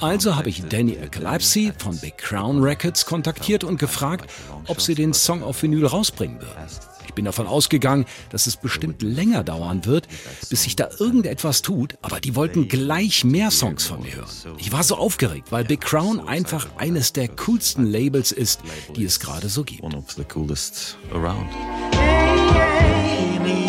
Also 0.00 0.36
habe 0.36 0.48
ich 0.48 0.62
Danny 0.68 0.92
Eclipse 0.92 1.72
von 1.76 1.98
Big 1.98 2.18
Crown 2.18 2.62
Records 2.62 3.04
kontaktiert 3.04 3.64
und 3.64 3.80
gefragt, 3.80 4.30
ob 4.68 4.80
sie 4.80 4.94
den 4.94 5.12
Song 5.12 5.42
auf 5.42 5.60
Vinyl 5.60 5.84
rausbringen 5.84 6.40
würden. 6.40 6.87
Ich 7.18 7.20
bin 7.20 7.24
davon 7.24 7.48
ausgegangen, 7.48 8.04
dass 8.30 8.46
es 8.46 8.56
bestimmt 8.56 9.02
länger 9.02 9.42
dauern 9.42 9.84
wird, 9.86 10.06
bis 10.50 10.62
sich 10.62 10.76
da 10.76 10.88
irgendetwas 11.00 11.62
tut, 11.62 11.98
aber 12.00 12.20
die 12.20 12.36
wollten 12.36 12.68
gleich 12.68 13.24
mehr 13.24 13.50
Songs 13.50 13.86
von 13.86 14.02
mir 14.02 14.14
hören. 14.14 14.56
Ich 14.58 14.70
war 14.70 14.84
so 14.84 14.94
aufgeregt, 14.94 15.50
weil 15.50 15.64
Big 15.64 15.80
Crown 15.80 16.20
einfach 16.28 16.68
eines 16.76 17.12
der 17.12 17.26
coolsten 17.26 17.86
Labels 17.86 18.30
ist, 18.30 18.60
die 18.94 19.02
es 19.04 19.18
gerade 19.18 19.48
so 19.48 19.64
gibt. 19.64 19.82
one 19.82 19.96
of 19.96 20.12
the 20.12 20.22
coolest 20.22 20.96
around. 21.12 21.50
Hear 21.92 23.40
me 23.40 23.66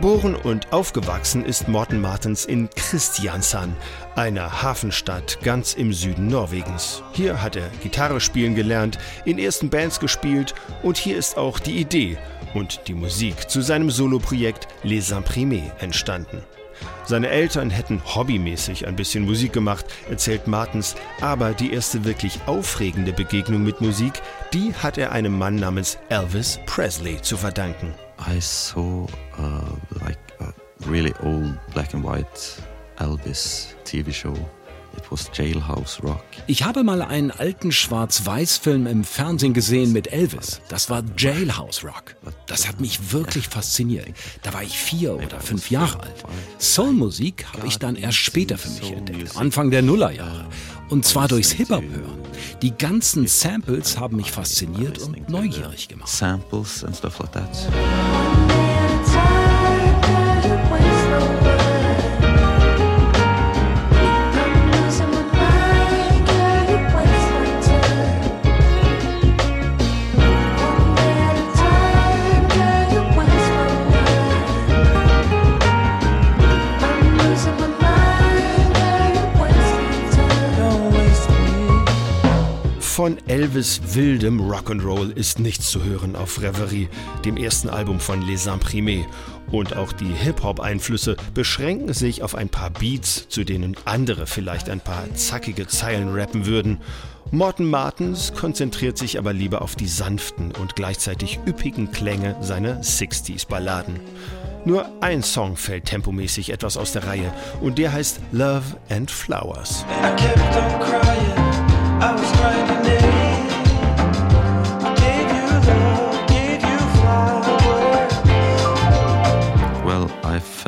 Geboren 0.00 0.34
und 0.34 0.72
aufgewachsen 0.72 1.44
ist 1.44 1.68
Morten 1.68 2.00
Martens 2.00 2.46
in 2.46 2.70
Kristiansand, 2.70 3.76
einer 4.16 4.62
Hafenstadt 4.62 5.38
ganz 5.42 5.74
im 5.74 5.92
Süden 5.92 6.28
Norwegens. 6.28 7.02
Hier 7.12 7.42
hat 7.42 7.54
er 7.54 7.68
Gitarre 7.82 8.18
spielen 8.18 8.54
gelernt, 8.54 8.98
in 9.26 9.38
ersten 9.38 9.68
Bands 9.68 10.00
gespielt 10.00 10.54
und 10.82 10.96
hier 10.96 11.18
ist 11.18 11.36
auch 11.36 11.58
die 11.58 11.76
Idee 11.78 12.16
und 12.54 12.88
die 12.88 12.94
Musik 12.94 13.50
zu 13.50 13.60
seinem 13.60 13.90
Soloprojekt 13.90 14.68
Les 14.84 15.12
Imprimés 15.12 15.70
entstanden. 15.80 16.44
Seine 17.04 17.28
Eltern 17.28 17.68
hätten 17.68 18.00
hobbymäßig 18.02 18.86
ein 18.86 18.96
bisschen 18.96 19.26
Musik 19.26 19.52
gemacht, 19.52 19.84
erzählt 20.08 20.46
Martens, 20.46 20.96
aber 21.20 21.52
die 21.52 21.74
erste 21.74 22.06
wirklich 22.06 22.40
aufregende 22.46 23.12
Begegnung 23.12 23.64
mit 23.64 23.82
Musik, 23.82 24.14
die 24.54 24.72
hat 24.72 24.96
er 24.96 25.12
einem 25.12 25.36
Mann 25.36 25.56
namens 25.56 25.98
Elvis 26.08 26.58
Presley 26.64 27.20
zu 27.20 27.36
verdanken. 27.36 27.92
I 28.26 28.38
saw 28.40 29.06
uh, 29.38 29.76
like 30.04 30.18
a 30.40 30.52
really 30.86 31.12
old 31.22 31.58
black 31.72 31.94
and 31.94 32.04
white 32.04 32.60
Elvis 32.98 33.74
TV 33.84 34.12
show. 34.12 34.34
It 34.96 35.10
was 35.10 35.30
Jailhouse 35.32 36.02
Rock. 36.02 36.24
Ich 36.48 36.64
habe 36.64 36.82
mal 36.82 37.00
einen 37.00 37.30
alten 37.30 37.70
Schwarz-Weiß-Film 37.70 38.86
im 38.86 39.04
Fernsehen 39.04 39.54
gesehen 39.54 39.92
mit 39.92 40.12
Elvis. 40.12 40.60
Das 40.68 40.90
war 40.90 41.04
Jailhouse 41.16 41.84
Rock. 41.84 42.16
Das 42.46 42.66
hat 42.66 42.80
mich 42.80 43.12
wirklich 43.12 43.48
fasziniert. 43.48 44.08
Da 44.42 44.52
war 44.52 44.62
ich 44.64 44.76
vier 44.76 45.14
oder 45.14 45.40
fünf 45.40 45.70
Jahre 45.70 46.00
alt. 46.00 46.24
Soulmusik 46.58 47.46
habe 47.52 47.68
ich 47.68 47.78
dann 47.78 47.94
erst 47.94 48.18
später 48.18 48.58
für 48.58 48.70
mich 48.70 48.92
entdeckt, 48.92 49.36
Anfang 49.36 49.70
der 49.70 49.82
Nullerjahre. 49.82 50.46
Und 50.88 51.04
zwar 51.04 51.28
durchs 51.28 51.52
Hip-Hop 51.52 51.84
hören. 51.84 52.19
Die 52.62 52.76
ganzen 52.76 53.26
Samples 53.26 53.98
haben 53.98 54.16
mich 54.16 54.30
fasziniert 54.30 54.98
und 54.98 55.28
neugierig 55.28 55.88
gemacht. 55.88 56.08
Samples 56.08 56.84
and 56.84 56.96
stuff 56.96 57.18
like 57.18 57.32
that. 57.32 58.29
Von 83.10 83.18
Elvis 83.26 83.80
wildem 83.92 84.40
Rock'n'Roll 84.40 85.10
ist 85.10 85.40
nichts 85.40 85.68
zu 85.68 85.82
hören 85.82 86.14
auf 86.14 86.40
Reverie, 86.40 86.88
dem 87.24 87.36
ersten 87.36 87.68
Album 87.68 87.98
von 87.98 88.22
Les 88.22 88.46
Imprimés. 88.46 89.04
Und 89.50 89.74
auch 89.74 89.90
die 89.90 90.12
Hip-Hop-Einflüsse 90.12 91.16
beschränken 91.34 91.92
sich 91.92 92.22
auf 92.22 92.36
ein 92.36 92.50
paar 92.50 92.70
Beats, 92.70 93.26
zu 93.28 93.42
denen 93.42 93.76
andere 93.84 94.28
vielleicht 94.28 94.70
ein 94.70 94.78
paar 94.78 95.12
zackige 95.14 95.66
Zeilen 95.66 96.14
rappen 96.14 96.46
würden. 96.46 96.78
Morten 97.32 97.68
Martens 97.68 98.32
konzentriert 98.32 98.96
sich 98.96 99.18
aber 99.18 99.32
lieber 99.32 99.62
auf 99.62 99.74
die 99.74 99.88
sanften 99.88 100.52
und 100.52 100.76
gleichzeitig 100.76 101.40
üppigen 101.48 101.90
Klänge 101.90 102.36
seiner 102.40 102.80
60s-Balladen. 102.80 103.98
Nur 104.64 104.88
ein 105.00 105.24
Song 105.24 105.56
fällt 105.56 105.86
tempomäßig 105.86 106.52
etwas 106.52 106.76
aus 106.76 106.92
der 106.92 107.08
Reihe 107.08 107.32
und 107.60 107.76
der 107.78 107.92
heißt 107.92 108.20
Love 108.30 108.76
and 108.88 109.10
Flowers. 109.10 109.84
I 110.00 110.14
kept 110.14 110.56
on 110.56 110.78
crying. 110.78 111.70
I 112.00 112.14
was 112.14 112.32
grinding 112.32 112.99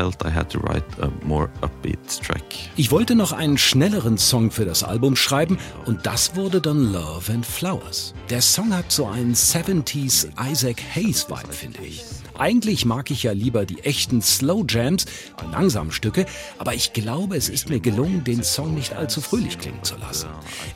felt 0.03 0.25
I 0.25 0.35
had 0.35 0.51
to 0.51 0.59
write 0.59 0.85
a 1.01 1.11
more 1.25 1.49
upbeat 1.61 1.99
track 2.23 2.43
Ich 2.77 2.91
wollte 2.91 3.15
noch 3.15 3.33
einen 3.33 3.57
schnelleren 3.57 4.19
Song 4.19 4.51
für 4.51 4.65
das 4.65 4.83
Album 4.83 5.15
schreiben 5.15 5.59
und 5.87 6.07
das 6.07 6.35
wurde 6.35 6.61
dann 6.61 6.93
Love 6.93 7.33
and 7.33 7.47
Flowers. 7.47 8.13
Der 8.29 8.41
Song 8.41 8.75
hat 8.75 8.91
so 8.91 9.07
einen 9.07 9.35
70s 9.35 10.29
Isaac 10.51 10.83
Hayes 10.95 11.29
Vibe, 11.29 11.53
finde 11.53 11.85
ich. 11.85 12.05
Eigentlich 12.37 12.85
mag 12.85 13.11
ich 13.11 13.23
ja 13.23 13.33
lieber 13.33 13.65
die 13.65 13.85
echten 13.85 14.23
Slow 14.23 14.65
Jams, 14.69 15.05
die 15.41 15.53
langsamen 15.53 15.93
Stücke, 15.93 16.27
aber 16.59 16.75
ich 16.75 16.93
glaube, 16.93 17.37
es 17.37 17.49
ist 17.49 17.69
mir 17.69 17.79
gelungen, 17.79 18.25
den 18.25 18.43
Song 18.43 18.75
nicht 18.75 18.95
allzu 18.95 19.21
fröhlich 19.21 19.59
klingen 19.59 19.85
zu 19.85 19.97
lassen. 19.97 20.29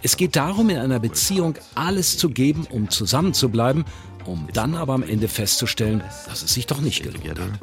Es 0.03 0.17
geht 0.17 0.37
darum, 0.37 0.71
in 0.71 0.79
einer 0.79 1.01
Beziehung 1.01 1.55
alles 1.75 2.19
zu 2.19 2.29
geben, 2.29 2.67
um 2.71 2.91
zusammen 2.91 3.35
zu 3.35 3.49
bleiben, 3.49 3.85
um 4.27 4.49
dann 4.53 4.75
aber 4.75 4.95
am 4.95 5.03
Ende 5.03 5.29
festzustellen, 5.29 6.03
dass 6.27 6.43
es 6.43 6.55
sich 6.55 6.67
doch 6.67 6.81
nicht 6.81 7.03
gelohnt 7.03 7.39
hat. 7.39 7.61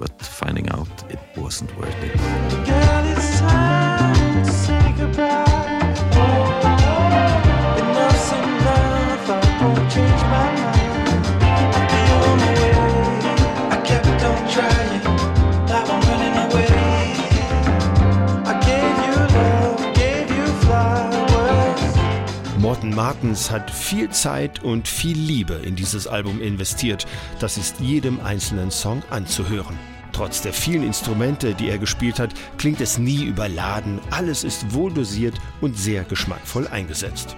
Martens 22.96 23.50
hat 23.50 23.72
viel 23.72 24.10
Zeit 24.10 24.64
und 24.64 24.88
viel 24.88 25.18
Liebe 25.18 25.56
in 25.56 25.76
dieses 25.76 26.08
Album 26.08 26.42
investiert. 26.42 27.06
Das 27.40 27.58
ist 27.58 27.80
jedem 27.80 28.20
einzelnen 28.22 28.72
Song 28.72 29.04
anzuhören. 29.10 29.78
Trotz 30.12 30.42
der 30.42 30.54
vielen 30.54 30.84
Instrumente, 30.84 31.56
die 31.56 31.70
er 31.70 31.80
gespielt 31.80 32.20
hat, 32.20 32.34
klingt 32.58 32.82
es 32.82 32.98
nie 32.98 33.24
überladen. 33.24 34.00
Alles 34.12 34.44
ist 34.44 34.74
wohl 34.74 34.94
dosiert 34.94 35.40
und 35.60 35.78
sehr 35.78 36.04
geschmackvoll 36.04 36.68
eingesetzt. 36.68 37.36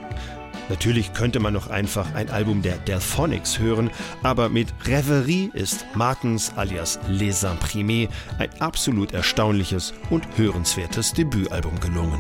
Natürlich 0.68 1.14
könnte 1.14 1.40
man 1.40 1.54
noch 1.54 1.70
einfach 1.70 2.14
ein 2.16 2.30
Album 2.30 2.62
der 2.62 2.78
Delphonics 2.78 3.60
hören, 3.60 3.92
aber 4.24 4.50
mit 4.50 4.74
Reverie 4.86 5.52
ist 5.54 5.86
Martens 5.94 6.52
alias 6.56 7.00
Les 7.08 7.46
Imprimés 7.46 8.10
ein 8.40 8.50
absolut 8.60 9.14
erstaunliches 9.14 9.94
und 10.10 10.26
hörenswertes 10.38 11.14
Debütalbum 11.14 11.80
gelungen. 11.80 12.20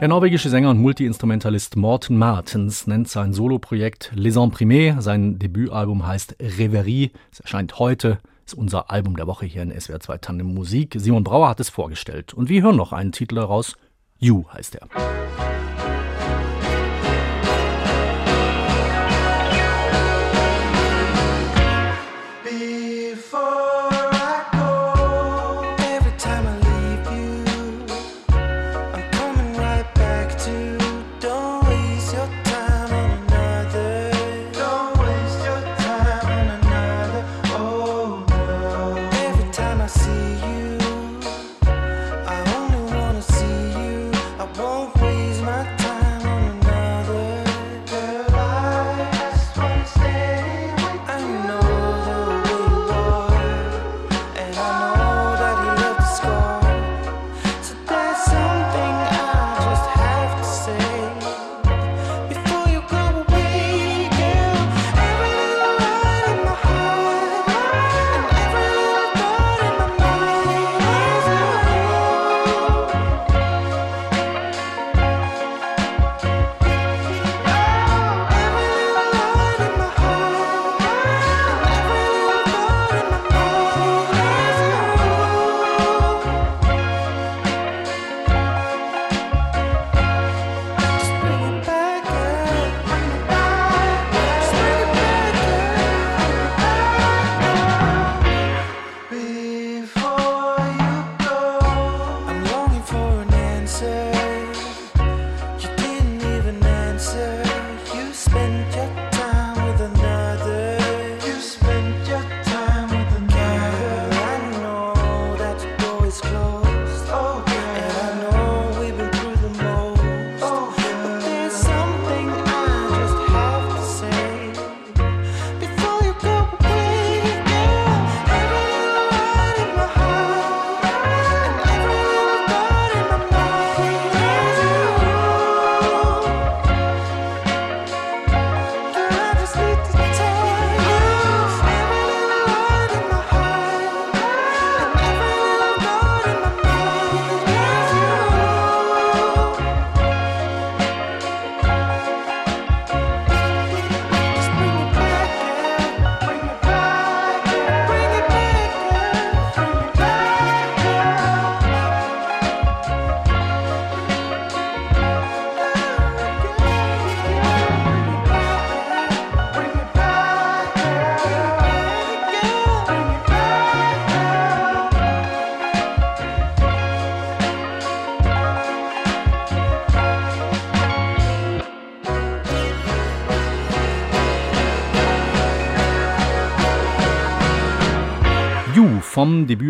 Der 0.00 0.06
norwegische 0.06 0.48
Sänger 0.48 0.70
und 0.70 0.78
Multiinstrumentalist 0.78 1.74
Morten 1.74 2.18
Martens 2.18 2.86
nennt 2.86 3.08
sein 3.08 3.32
Soloprojekt 3.32 4.12
Les 4.14 4.36
Imprimés. 4.36 5.00
Sein 5.00 5.40
Debütalbum 5.40 6.06
heißt 6.06 6.36
Reverie. 6.40 7.10
Es 7.32 7.40
erscheint 7.40 7.80
heute, 7.80 8.18
ist 8.46 8.54
unser 8.54 8.92
Album 8.92 9.16
der 9.16 9.26
Woche 9.26 9.46
hier 9.46 9.62
in 9.62 9.72
SWR 9.72 9.98
2 9.98 10.18
Tandem 10.18 10.54
Musik. 10.54 10.94
Simon 10.96 11.24
Brauer 11.24 11.48
hat 11.48 11.58
es 11.58 11.68
vorgestellt. 11.68 12.32
Und 12.32 12.48
wir 12.48 12.62
hören 12.62 12.76
noch 12.76 12.92
einen 12.92 13.10
Titel 13.10 13.34
daraus. 13.34 13.76
You 14.20 14.44
heißt 14.52 14.76
er. 14.76 14.86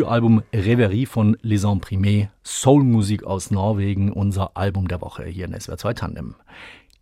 Debütalbum 0.08 0.42
Reverie 0.54 1.04
von 1.04 1.36
Les 1.42 1.64
Imprimés, 1.64 2.28
Soulmusik 2.42 3.24
aus 3.24 3.50
Norwegen, 3.50 4.10
unser 4.10 4.56
Album 4.56 4.88
der 4.88 5.02
Woche 5.02 5.26
hier 5.26 5.44
in 5.44 5.60
SWR 5.60 5.76
2 5.76 5.92
Tandem. 5.92 6.34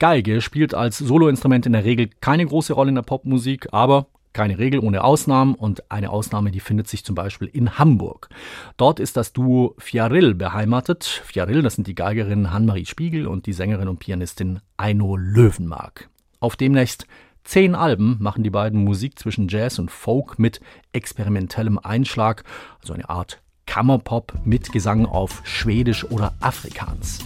Geige 0.01 0.41
spielt 0.41 0.75
als 0.75 0.99
Soloinstrument 0.99 1.67
in 1.67 1.73
der 1.73 1.85
Regel 1.85 2.11
keine 2.21 2.45
große 2.45 2.73
Rolle 2.73 2.89
in 2.89 2.97
der 2.97 3.03
Popmusik, 3.03 3.69
aber 3.71 4.09
keine 4.33 4.59
Regel 4.59 4.81
ohne 4.81 5.05
Ausnahmen 5.05 5.55
und 5.55 5.89
eine 5.89 6.11
Ausnahme, 6.11 6.51
die 6.51 6.59
findet 6.59 6.89
sich 6.89 7.05
zum 7.05 7.15
Beispiel 7.15 7.47
in 7.47 7.79
Hamburg. 7.79 8.29
Dort 8.77 8.99
ist 8.99 9.17
das 9.17 9.33
Duo 9.33 9.77
Fjaril 9.79 10.35
beheimatet. 10.35 11.05
Fjaril, 11.05 11.63
das 11.63 11.77
sind 11.77 11.87
die 11.87 11.95
Geigerin 11.95 12.53
Hanmarie 12.53 12.87
Spiegel 12.87 13.29
und 13.29 13.47
die 13.47 13.53
Sängerin 13.53 13.87
und 13.87 14.01
Pianistin 14.01 14.59
Eino 14.77 15.17
Löwenmark. 15.17 16.09
Auf 16.41 16.57
demnächst 16.57 17.07
zehn 17.47 17.75
Alben 17.75 18.17
machen 18.21 18.43
die 18.43 18.51
beiden 18.51 18.85
Musik 18.85 19.19
zwischen 19.19 19.49
Jazz 19.49 19.79
und 19.79 19.91
Folk 19.91 20.39
mit 20.39 20.61
experimentellem 20.93 21.79
Einschlag, 21.79 22.45
also 22.81 22.93
eine 22.93 23.09
Art 23.09 23.41
Kammerpop 23.67 24.35
mit 24.45 24.73
Gesang 24.73 25.07
auf 25.07 25.43
Schwedisch 25.45 26.05
oder 26.05 26.35
Afrikaans. 26.41 27.21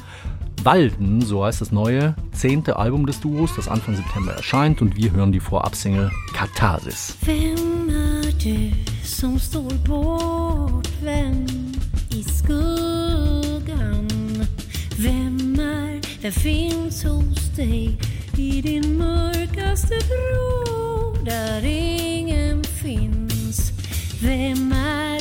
Walden, 0.63 1.23
so 1.23 1.45
heißt 1.45 1.61
das 1.61 1.73
neue, 1.73 2.15
zehnte 2.33 2.77
Album 2.77 3.07
des 3.07 3.21
Duos, 3.21 3.55
das 3.57 3.69
Anfang 3.69 3.97
September 3.97 4.33
erscheint 4.33 4.83
und 4.83 4.97
wir 4.97 5.11
hören 5.13 5.33
die 5.33 5.41
Vorabsingle 5.41 6.11
Katharsis. 6.35 7.17
Vem 7.23 7.89
är 7.89 8.33
du 8.33 8.73
som 9.03 9.39
står 9.39 9.73
bortvänd 9.87 11.51
i 12.11 12.23
skuggan? 12.23 14.09
Vem 14.99 15.59
är, 15.59 16.01
vem 16.21 16.33
finns 16.33 17.05
hos 17.05 17.51
dig 17.57 17.97
i 18.41 18.61
din 18.63 18.99
mörkaste 18.99 19.95
vrå 19.95 21.15
där 21.25 21.65
ingen 21.65 22.65
finns? 22.65 23.73
Vem 24.23 24.73
är 24.73 25.20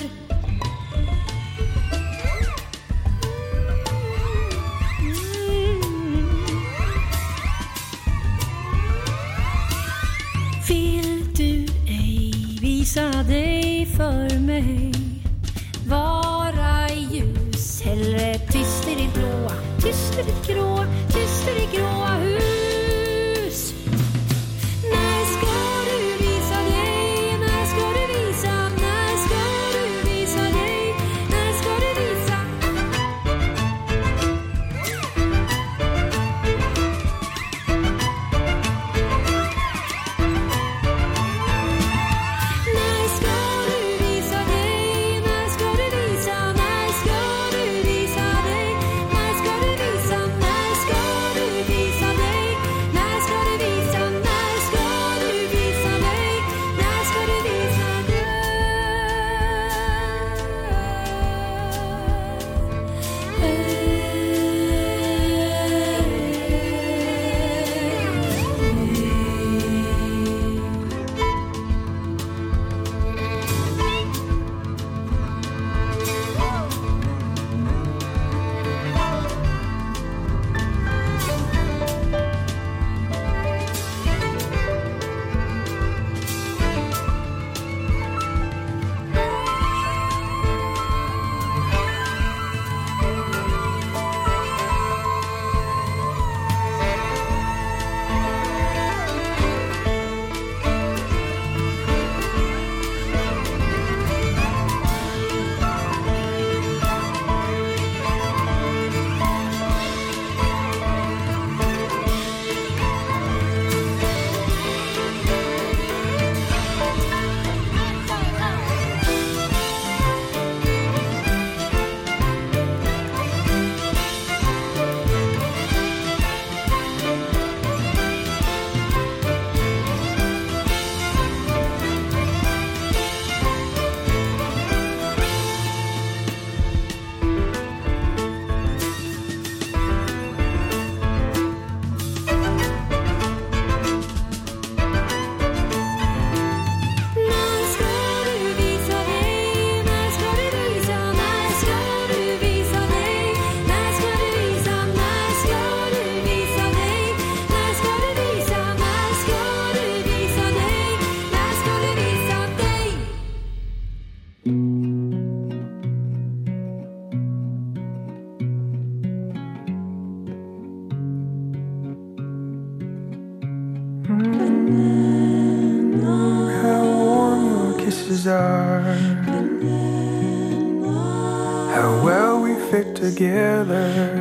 together. 183.12 184.14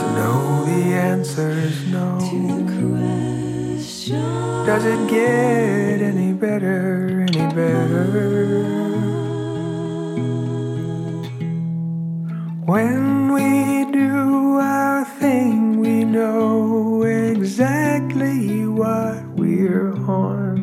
To 0.00 0.06
know 0.18 0.64
the 0.66 0.82
answer's 1.10 1.86
no. 1.86 2.18
To 2.20 2.38
the 2.54 2.64
question 2.76 4.22
Does 4.66 4.84
it 4.84 5.08
get 5.08 6.02
any 6.02 6.32
better, 6.34 7.26
any 7.28 7.46
better? 7.54 8.04
When 12.66 13.32
we 13.32 13.90
do 13.90 14.58
our 14.58 15.04
thing, 15.20 15.80
we 15.80 16.04
know 16.04 17.02
exactly 17.04 18.66
what 18.66 19.24
we're 19.38 19.94
on. 20.06 20.56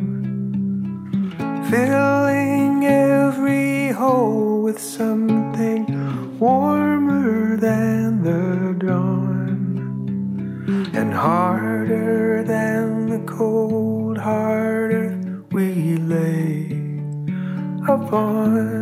Filling 1.70 2.84
every 2.84 3.90
hole 3.90 4.62
with 4.62 4.78
something 4.80 5.11
harder 11.22 12.42
than 12.42 13.08
the 13.08 13.32
cold 13.32 14.18
hard 14.18 14.90
earth 14.92 15.52
we 15.52 15.94
lay 15.98 16.66
upon. 17.86 18.81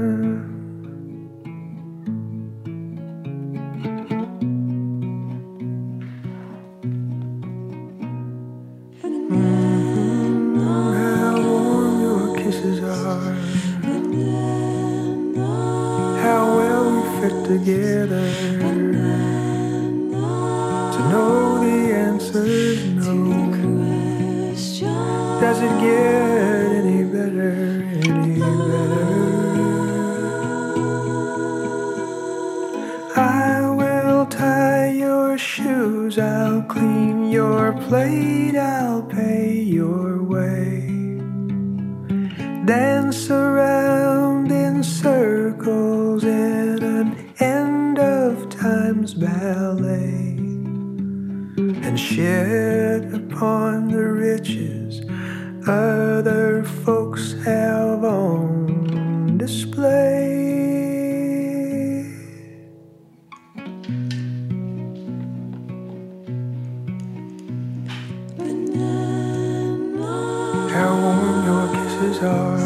Your 72.11 72.19
kisses 72.19 72.23
are. 72.23 72.59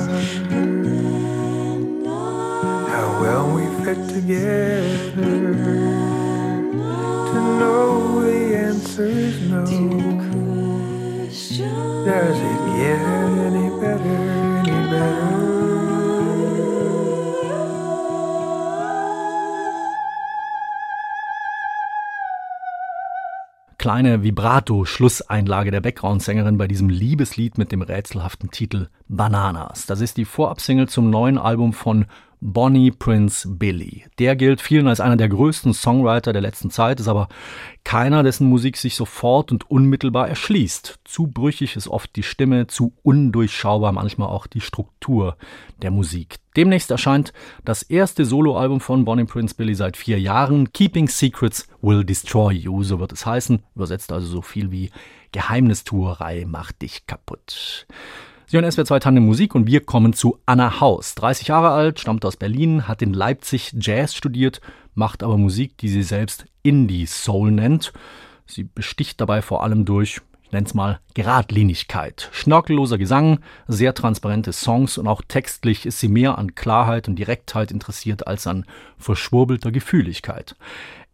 How 2.89 3.21
well 3.21 3.47
we 3.55 3.65
fit 3.85 4.09
together. 4.09 5.55
To 7.33 7.41
know 7.59 8.21
the 8.23 8.57
answer 8.57 9.07
is 9.07 9.41
no. 9.51 9.65
Does 12.05 12.39
it 12.39 12.79
get 12.79 13.24
Kleine 23.85 24.23
Vibrato-Schlusseinlage 24.23 25.71
der 25.71 25.83
Background-Sängerin 25.83 26.57
bei 26.57 26.67
diesem 26.67 26.89
Liebeslied 26.89 27.59
mit 27.59 27.71
dem 27.71 27.83
rätselhaften 27.83 28.51
Titel 28.51 28.89
Bananas. 29.09 29.85
Das 29.85 30.01
ist 30.01 30.17
die 30.17 30.25
Vorabsingle 30.25 30.89
zum 30.89 31.11
neuen 31.11 31.37
Album 31.37 31.75
von 31.75 32.07
Bonnie 32.47 32.91
Prince 32.91 33.49
Billy. 33.49 34.05
Der 34.19 34.37
gilt 34.37 34.61
vielen 34.61 34.87
als 34.87 35.01
einer 35.01 35.17
der 35.17 35.31
größten 35.31 35.73
Songwriter 35.73 36.35
der 36.35 36.43
letzten 36.43 36.69
Zeit, 36.69 37.01
ist 37.01 37.09
aber 37.09 37.29
keiner, 37.85 38.23
dessen 38.23 38.51
Musik 38.51 38.77
sich 38.77 38.97
sofort 38.97 39.51
und 39.51 39.71
unmittelbar 39.71 40.29
erschließt. 40.29 40.99
Zu 41.05 41.27
brüchig 41.27 41.75
ist 41.75 41.89
oft 41.89 42.15
die 42.17 42.23
Stimme, 42.23 42.67
zu 42.67 42.93
undurchschaubar 43.03 43.93
manchmal 43.93 44.29
auch 44.29 44.47
die 44.47 44.61
Struktur 44.61 45.39
der 45.81 45.91
Musik. 45.91 46.37
Demnächst 46.55 46.91
erscheint 46.91 47.33
das 47.65 47.83
erste 47.83 48.27
Soloalbum 48.27 48.81
von 48.81 49.07
Bonnie 49.07 49.25
Prince 49.25 49.55
Billy 49.55 49.75
seit 49.75 49.97
vier 49.97 50.21
Jahren. 50.21 50.71
Keeping 50.75 51.09
Secrets 51.09 51.67
Will 51.81 52.05
Destroy 52.05 52.53
You, 52.53 52.83
so 52.83 53.01
wird 53.01 53.13
es 53.13 53.25
heißen. 53.25 53.63
Übersetzt 53.75 54.13
also 54.13 54.27
so 54.27 54.43
viel 54.43 54.71
wie 54.71 54.91
Geheimnistuerei 55.33 56.45
macht 56.47 56.83
dich 56.83 57.07
kaputt. 57.07 57.87
Sie 58.47 58.59
hören 58.59 58.71
SWR 58.71 58.85
2 58.85 58.99
Tandem 58.99 59.25
Musik 59.25 59.55
und 59.55 59.67
wir 59.67 59.81
kommen 59.81 60.13
zu 60.13 60.39
Anna 60.45 60.79
Haus. 60.81 61.15
30 61.15 61.49
Jahre 61.49 61.71
alt, 61.71 61.99
stammt 61.99 62.27
aus 62.27 62.37
Berlin, 62.37 62.87
hat 62.87 63.01
in 63.01 63.15
Leipzig 63.15 63.75
Jazz 63.81 64.15
studiert, 64.15 64.61
macht 64.95 65.23
aber 65.23 65.39
Musik, 65.39 65.79
die 65.79 65.89
sie 65.89 66.03
selbst 66.03 66.45
Indie 66.63 67.07
Soul 67.07 67.53
nennt. 67.53 67.95
Sie 68.45 68.65
besticht 68.65 69.19
dabei 69.19 69.41
vor 69.41 69.63
allem 69.63 69.87
durch, 69.87 70.21
ich 70.43 70.53
nenne 70.53 70.67
es 70.67 70.75
mal, 70.75 71.01
Geradlinigkeit. 71.15 72.29
Schnörkelloser 72.33 72.99
Gesang, 72.99 73.39
sehr 73.67 73.95
transparente 73.95 74.53
Songs 74.53 74.99
und 74.99 75.09
auch 75.09 75.23
textlich 75.27 75.87
ist 75.87 76.01
sie 76.01 76.09
mehr 76.09 76.37
an 76.37 76.55
Klarheit 76.55 77.09
und 77.09 77.19
Direktheit 77.19 77.73
interessiert 77.73 78.27
als 78.27 78.47
an 78.47 78.67
verschwurbelter 78.99 79.73
Gefühligkeit. 79.73 80.55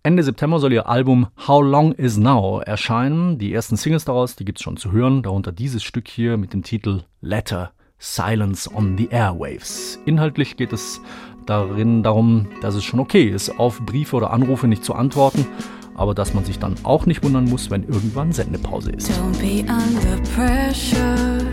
Ende 0.02 0.22
September 0.22 0.58
soll 0.58 0.72
ihr 0.72 0.88
Album 0.88 1.26
How 1.46 1.62
Long 1.62 1.92
Is 1.92 2.16
Now 2.16 2.60
erscheinen. 2.60 3.36
Die 3.36 3.52
ersten 3.52 3.76
Singles 3.76 4.06
daraus, 4.06 4.34
die 4.34 4.46
gibt's 4.46 4.62
schon 4.62 4.78
zu 4.78 4.92
hören, 4.92 5.22
darunter 5.22 5.52
dieses 5.52 5.82
Stück 5.82 6.08
hier 6.08 6.38
mit 6.38 6.54
dem 6.54 6.62
Titel 6.62 7.02
Letter 7.20 7.72
Silence 7.98 8.74
on 8.74 8.96
the 8.96 9.08
Airwaves. 9.10 9.98
Inhaltlich 10.06 10.56
geht 10.56 10.72
es 10.72 11.02
darin 11.44 12.02
darum, 12.02 12.46
dass 12.62 12.76
es 12.76 12.84
schon 12.84 12.98
okay 12.98 13.24
ist, 13.24 13.58
auf 13.58 13.82
Briefe 13.82 14.16
oder 14.16 14.30
Anrufe 14.30 14.68
nicht 14.68 14.86
zu 14.86 14.94
antworten, 14.94 15.46
aber 15.94 16.14
dass 16.14 16.32
man 16.32 16.46
sich 16.46 16.58
dann 16.58 16.76
auch 16.82 17.04
nicht 17.04 17.22
wundern 17.22 17.44
muss, 17.44 17.70
wenn 17.70 17.84
irgendwann 17.84 18.32
Sendepause 18.32 18.92
ist. 18.92 19.10
Don't 19.10 19.38
be 19.38 19.70
under 19.70 20.16
pressure 20.34 21.44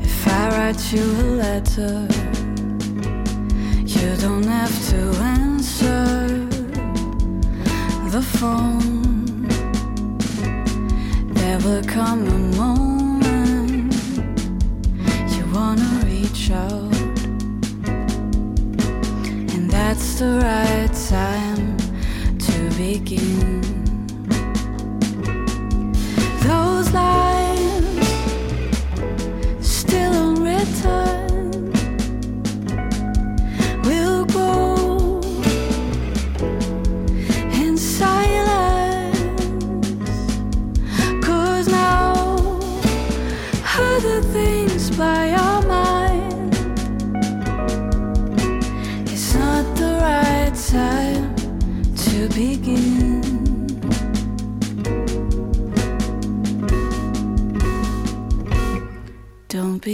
if 0.00 0.24
I 0.24 0.54
write 0.54 0.96
you 0.96 1.02
a 1.02 1.34
letter. 1.34 2.06
You 3.86 4.14
don't 4.20 4.46
have 4.46 4.72
to 4.92 5.20
answer 5.24 6.29
the 8.10 8.22
phone. 8.22 9.46
There 11.34 11.58
will 11.60 11.84
come 11.84 12.26
a 12.26 12.38
moment 12.56 13.94
you 15.36 15.44
wanna 15.54 15.88
reach 16.04 16.50
out, 16.50 16.92
and 19.54 19.70
that's 19.70 20.18
the 20.18 20.40
right 20.42 20.92
time 21.08 21.76
to 22.46 22.70
begin. 22.76 23.60
Those 26.42 26.90
lines 26.92 28.08
still 29.60 30.12
unwritten 30.30 31.19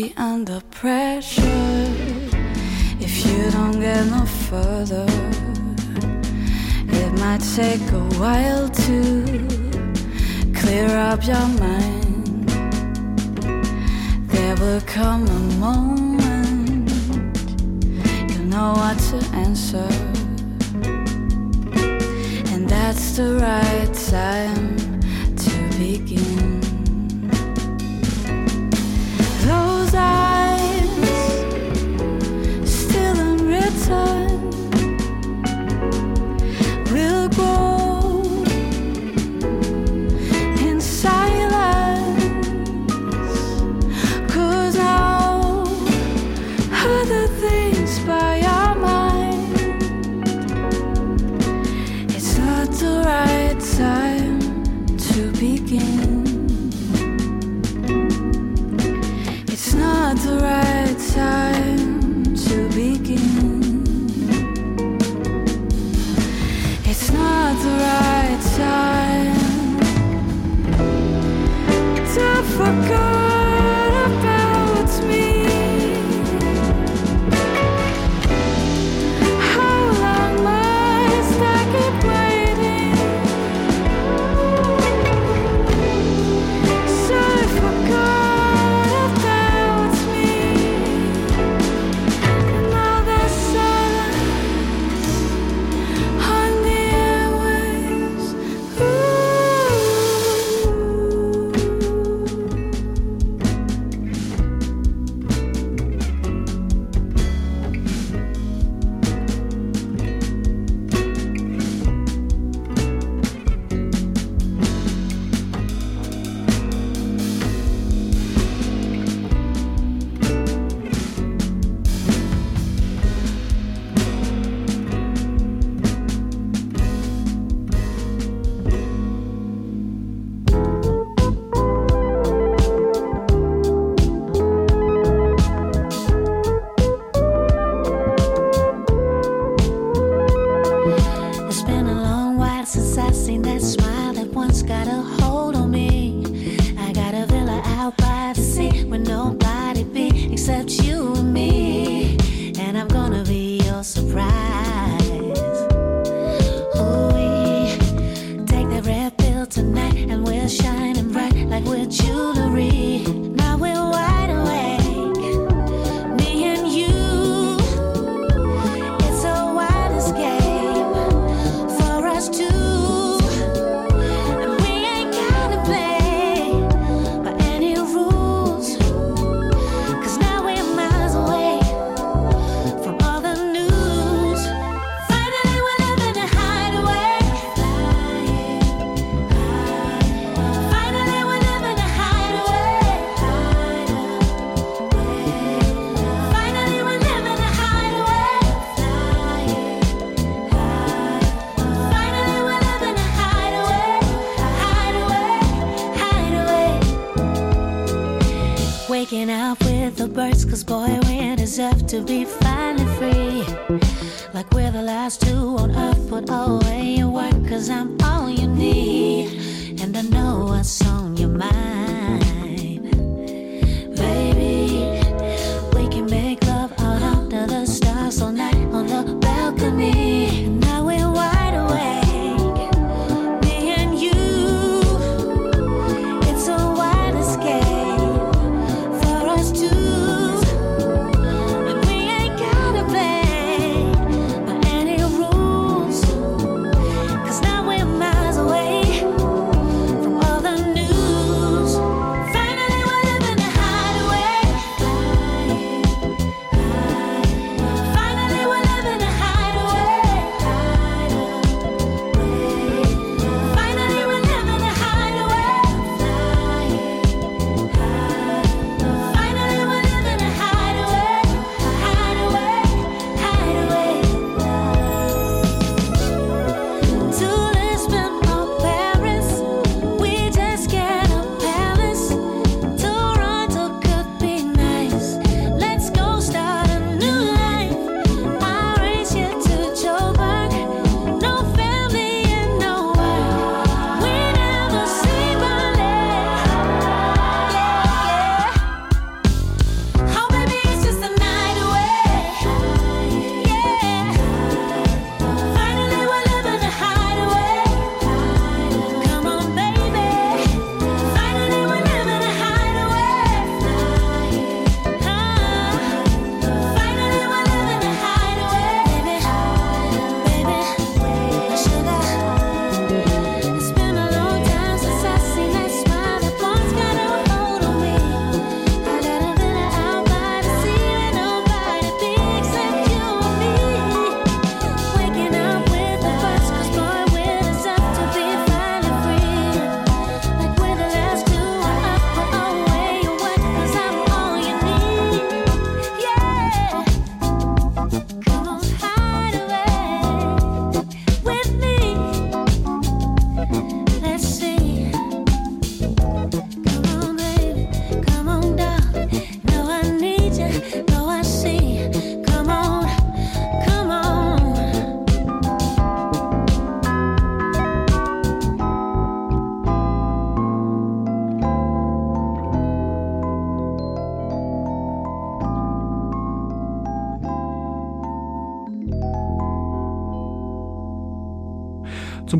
be 0.03 0.13
under 0.19 0.61
pressure 0.71 1.87
if 3.01 3.15
you 3.25 3.51
don't 3.51 3.81
get 3.81 4.05
no 4.15 4.27
further. 4.27 5.07
It 7.01 7.13
might 7.23 7.43
take 7.61 7.87
a 8.03 8.05
while 8.21 8.69
to 8.85 8.99
clear 10.59 10.89
up 11.11 11.21
your 11.27 11.49
mind. 11.65 12.47
There 14.33 14.57
will 14.57 14.83
come 14.83 15.23
a 15.39 15.43
moment 15.67 16.91
you 18.31 18.41
know 18.53 18.75
what 18.81 18.99
to 19.09 19.19
answer, 19.47 19.89
and 22.53 22.69
that's 22.69 23.17
the 23.17 23.29
right 23.47 23.93
time 24.11 24.77
to 25.45 25.79
begin. 25.79 26.66
Those 29.97 30.26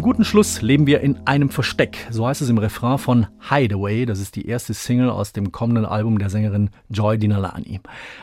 guten 0.07 0.25
Schluss 0.25 0.63
leben 0.63 0.87
wir 0.87 1.01
in 1.01 1.19
einem 1.27 1.49
Versteck. 1.49 2.07
So 2.11 2.29
heißt 2.29 2.41
es 2.41 2.49
im 2.49 2.59
Refrain 2.59 2.97
von 2.97 3.27
Hideaway. 3.51 4.07
Das 4.07 4.21
ist 4.21 4.37
die 4.37 4.47
erste 4.47 4.73
Single 4.73 5.11
aus 5.11 5.33
dem 5.33 5.51
kommenden 5.51 5.85
Album 5.85 6.21
der 6.21 6.31
Sängerin 6.31 6.71
Joy 6.89 7.19
Dinalani. 7.19 7.81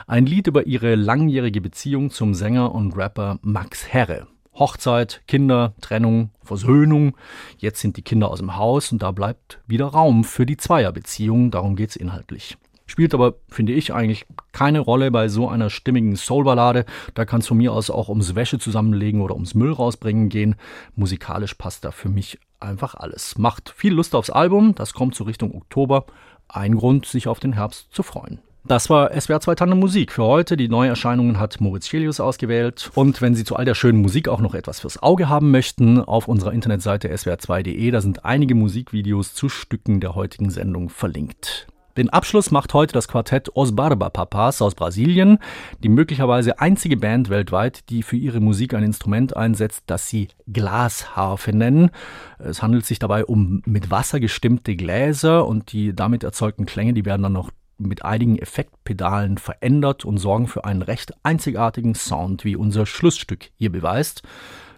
Ein 0.07 0.25
Lied 0.25 0.47
über 0.47 0.65
ihre 0.65 0.95
langjährige 0.95 1.59
Beziehung 1.59 2.09
zum 2.09 2.35
Sänger 2.35 2.73
und 2.73 2.95
Rapper 2.95 3.37
Max 3.41 3.85
Herre. 3.85 4.27
Hochzeit, 4.53 5.23
Kinder, 5.27 5.73
Trennung, 5.81 6.29
Versöhnung. 6.41 7.17
Jetzt 7.57 7.81
sind 7.81 7.97
die 7.97 8.01
Kinder 8.01 8.31
aus 8.31 8.39
dem 8.39 8.55
Haus 8.55 8.93
und 8.93 9.03
da 9.03 9.11
bleibt 9.11 9.59
wieder 9.67 9.87
Raum 9.87 10.23
für 10.23 10.45
die 10.45 10.55
Zweierbeziehung. 10.55 11.51
Darum 11.51 11.75
geht's 11.75 11.97
inhaltlich. 11.97 12.55
Spielt 12.85 13.13
aber, 13.13 13.35
finde 13.47 13.73
ich, 13.73 13.93
eigentlich 13.93 14.25
keine 14.51 14.79
Rolle 14.79 15.09
bei 15.09 15.27
so 15.29 15.47
einer 15.47 15.69
stimmigen 15.69 16.15
Soulballade. 16.15 16.85
Da 17.13 17.25
kann 17.25 17.39
es 17.39 17.47
von 17.47 17.57
mir 17.57 17.73
aus 17.73 17.89
auch 17.89 18.09
ums 18.09 18.35
Wäsche 18.35 18.59
zusammenlegen 18.59 19.21
oder 19.21 19.35
ums 19.35 19.55
Müll 19.55 19.71
rausbringen 19.71 20.29
gehen. 20.29 20.55
Musikalisch 20.95 21.53
passt 21.55 21.85
da 21.85 21.91
für 21.91 22.09
mich 22.09 22.39
einfach 22.59 22.95
alles. 22.95 23.37
Macht 23.37 23.73
viel 23.75 23.93
Lust 23.93 24.15
aufs 24.15 24.29
Album. 24.29 24.75
Das 24.75 24.93
kommt 24.93 25.15
so 25.15 25.23
Richtung 25.23 25.55
Oktober. 25.55 26.05
Ein 26.47 26.75
Grund, 26.75 27.05
sich 27.05 27.27
auf 27.27 27.39
den 27.39 27.53
Herbst 27.53 27.87
zu 27.91 28.03
freuen. 28.03 28.39
Das 28.65 28.89
war 28.89 29.11
SWR 29.19 29.41
2 29.41 29.55
Tandem 29.55 29.79
Musik 29.79 30.13
für 30.13 30.23
heute. 30.23 30.55
Die 30.55 30.69
Neuerscheinungen 30.69 31.37
hat 31.37 31.59
Moritz 31.59 31.89
Chelius 31.89 32.21
ausgewählt. 32.21 32.91
Und 32.95 33.21
wenn 33.21 33.35
Sie 33.35 33.43
zu 33.43 33.57
all 33.57 33.65
der 33.65 33.75
schönen 33.75 34.01
Musik 34.01 34.29
auch 34.29 34.39
noch 34.39 34.55
etwas 34.55 34.79
fürs 34.79 35.03
Auge 35.03 35.27
haben 35.27 35.51
möchten, 35.51 35.99
auf 35.99 36.29
unserer 36.29 36.53
Internetseite 36.53 37.13
swr2.de, 37.13 37.91
da 37.91 37.99
sind 37.99 38.23
einige 38.23 38.55
Musikvideos 38.55 39.33
zu 39.33 39.49
Stücken 39.49 39.99
der 39.99 40.15
heutigen 40.15 40.49
Sendung 40.49 40.89
verlinkt. 40.89 41.67
Den 41.95 42.09
Abschluss 42.09 42.49
macht 42.49 42.73
heute 42.73 42.93
das 42.93 43.07
Quartett 43.07 43.55
Os 43.55 43.75
Barba 43.75 44.09
Papas 44.09 44.63
aus 44.63 44.73
Brasilien, 44.73 45.37
die 45.83 45.89
möglicherweise 45.89 46.59
einzige 46.59 46.97
Band 46.97 47.29
weltweit, 47.29 47.87
die 47.89 48.01
für 48.01 48.15
ihre 48.15 48.39
Musik 48.39 48.73
ein 48.73 48.83
Instrument 48.83 49.37
einsetzt, 49.37 49.83
das 49.85 50.07
sie 50.09 50.29
Glasharfe 50.51 51.53
nennen. 51.53 51.91
Es 52.39 52.63
handelt 52.63 52.87
sich 52.87 52.97
dabei 52.97 53.25
um 53.25 53.61
mit 53.65 53.91
Wasser 53.91 54.19
gestimmte 54.19 54.75
Gläser 54.75 55.45
und 55.45 55.71
die 55.71 55.95
damit 55.95 56.23
erzeugten 56.23 56.65
Klänge, 56.65 56.93
die 56.93 57.05
werden 57.05 57.21
dann 57.21 57.33
noch 57.33 57.51
mit 57.77 58.03
einigen 58.03 58.39
Effektpedalen 58.39 59.37
verändert 59.37 60.03
und 60.03 60.17
sorgen 60.17 60.47
für 60.47 60.65
einen 60.65 60.81
recht 60.81 61.13
einzigartigen 61.21 61.93
Sound, 61.93 62.43
wie 62.43 62.55
unser 62.55 62.87
Schlussstück 62.87 63.51
hier 63.59 63.71
beweist. 63.71 64.23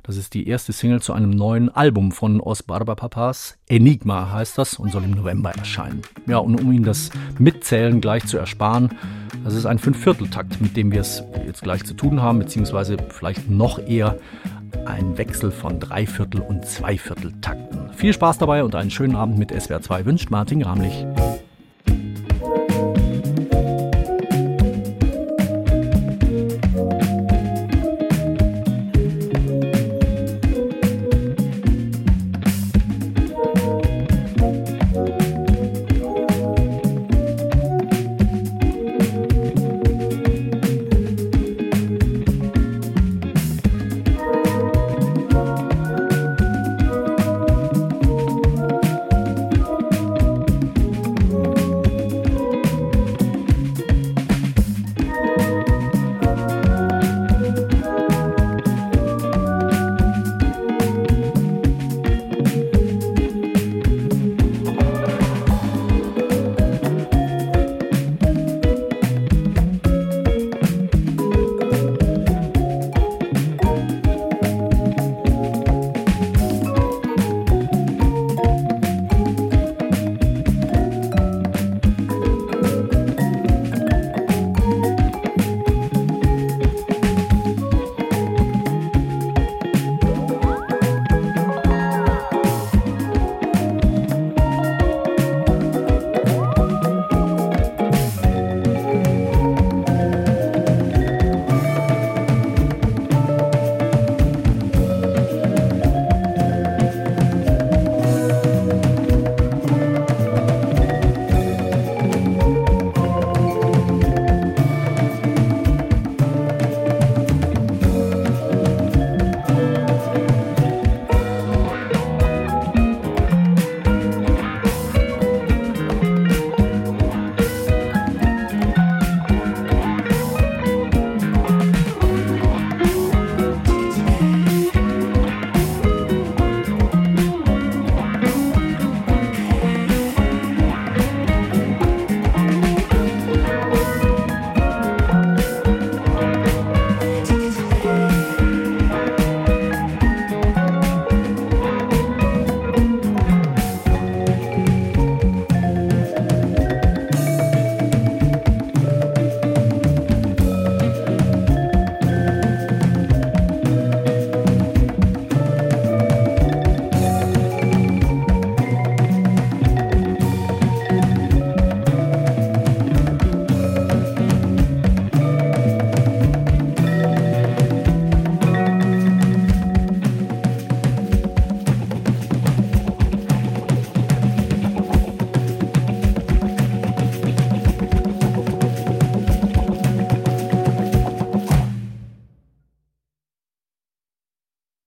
Das 0.05 0.17
ist 0.17 0.35
die 0.35 0.47
erste 0.47 0.71
Single 0.71 1.01
zu 1.01 1.13
einem 1.13 1.31
neuen 1.31 1.69
Album 1.69 2.11
von 2.11 2.39
Os 2.39 2.61
Barba 2.61 2.93
Papas. 2.93 3.57
Enigma 3.67 4.31
heißt 4.31 4.55
das 4.55 4.75
und 4.75 4.91
soll 4.91 5.03
im 5.03 5.11
November 5.11 5.49
erscheinen. 5.49 6.03
Ja, 6.27 6.37
und 6.37 6.61
um 6.61 6.71
Ihnen 6.71 6.83
das 6.83 7.09
Mitzählen 7.39 8.01
gleich 8.01 8.23
zu 8.27 8.37
ersparen, 8.37 8.91
das 9.43 9.55
ist 9.55 9.65
ein 9.65 9.79
Fünfvierteltakt, 9.79 10.61
mit 10.61 10.77
dem 10.77 10.91
wir 10.91 11.01
es 11.01 11.23
jetzt 11.47 11.63
gleich 11.63 11.83
zu 11.85 11.95
tun 11.95 12.21
haben, 12.21 12.37
beziehungsweise 12.37 12.97
vielleicht 13.09 13.49
noch 13.49 13.79
eher 13.79 14.19
ein 14.85 15.17
Wechsel 15.17 15.49
von 15.49 15.79
Dreiviertel- 15.79 16.41
und 16.41 16.67
Zweivierteltakten. 16.67 17.91
Viel 17.93 18.13
Spaß 18.13 18.37
dabei 18.37 18.63
und 18.63 18.75
einen 18.75 18.91
schönen 18.91 19.15
Abend 19.15 19.39
mit 19.39 19.59
SWR 19.59 19.81
2 19.81 20.05
wünscht 20.05 20.29
Martin 20.29 20.59
Gramlich. 20.59 21.03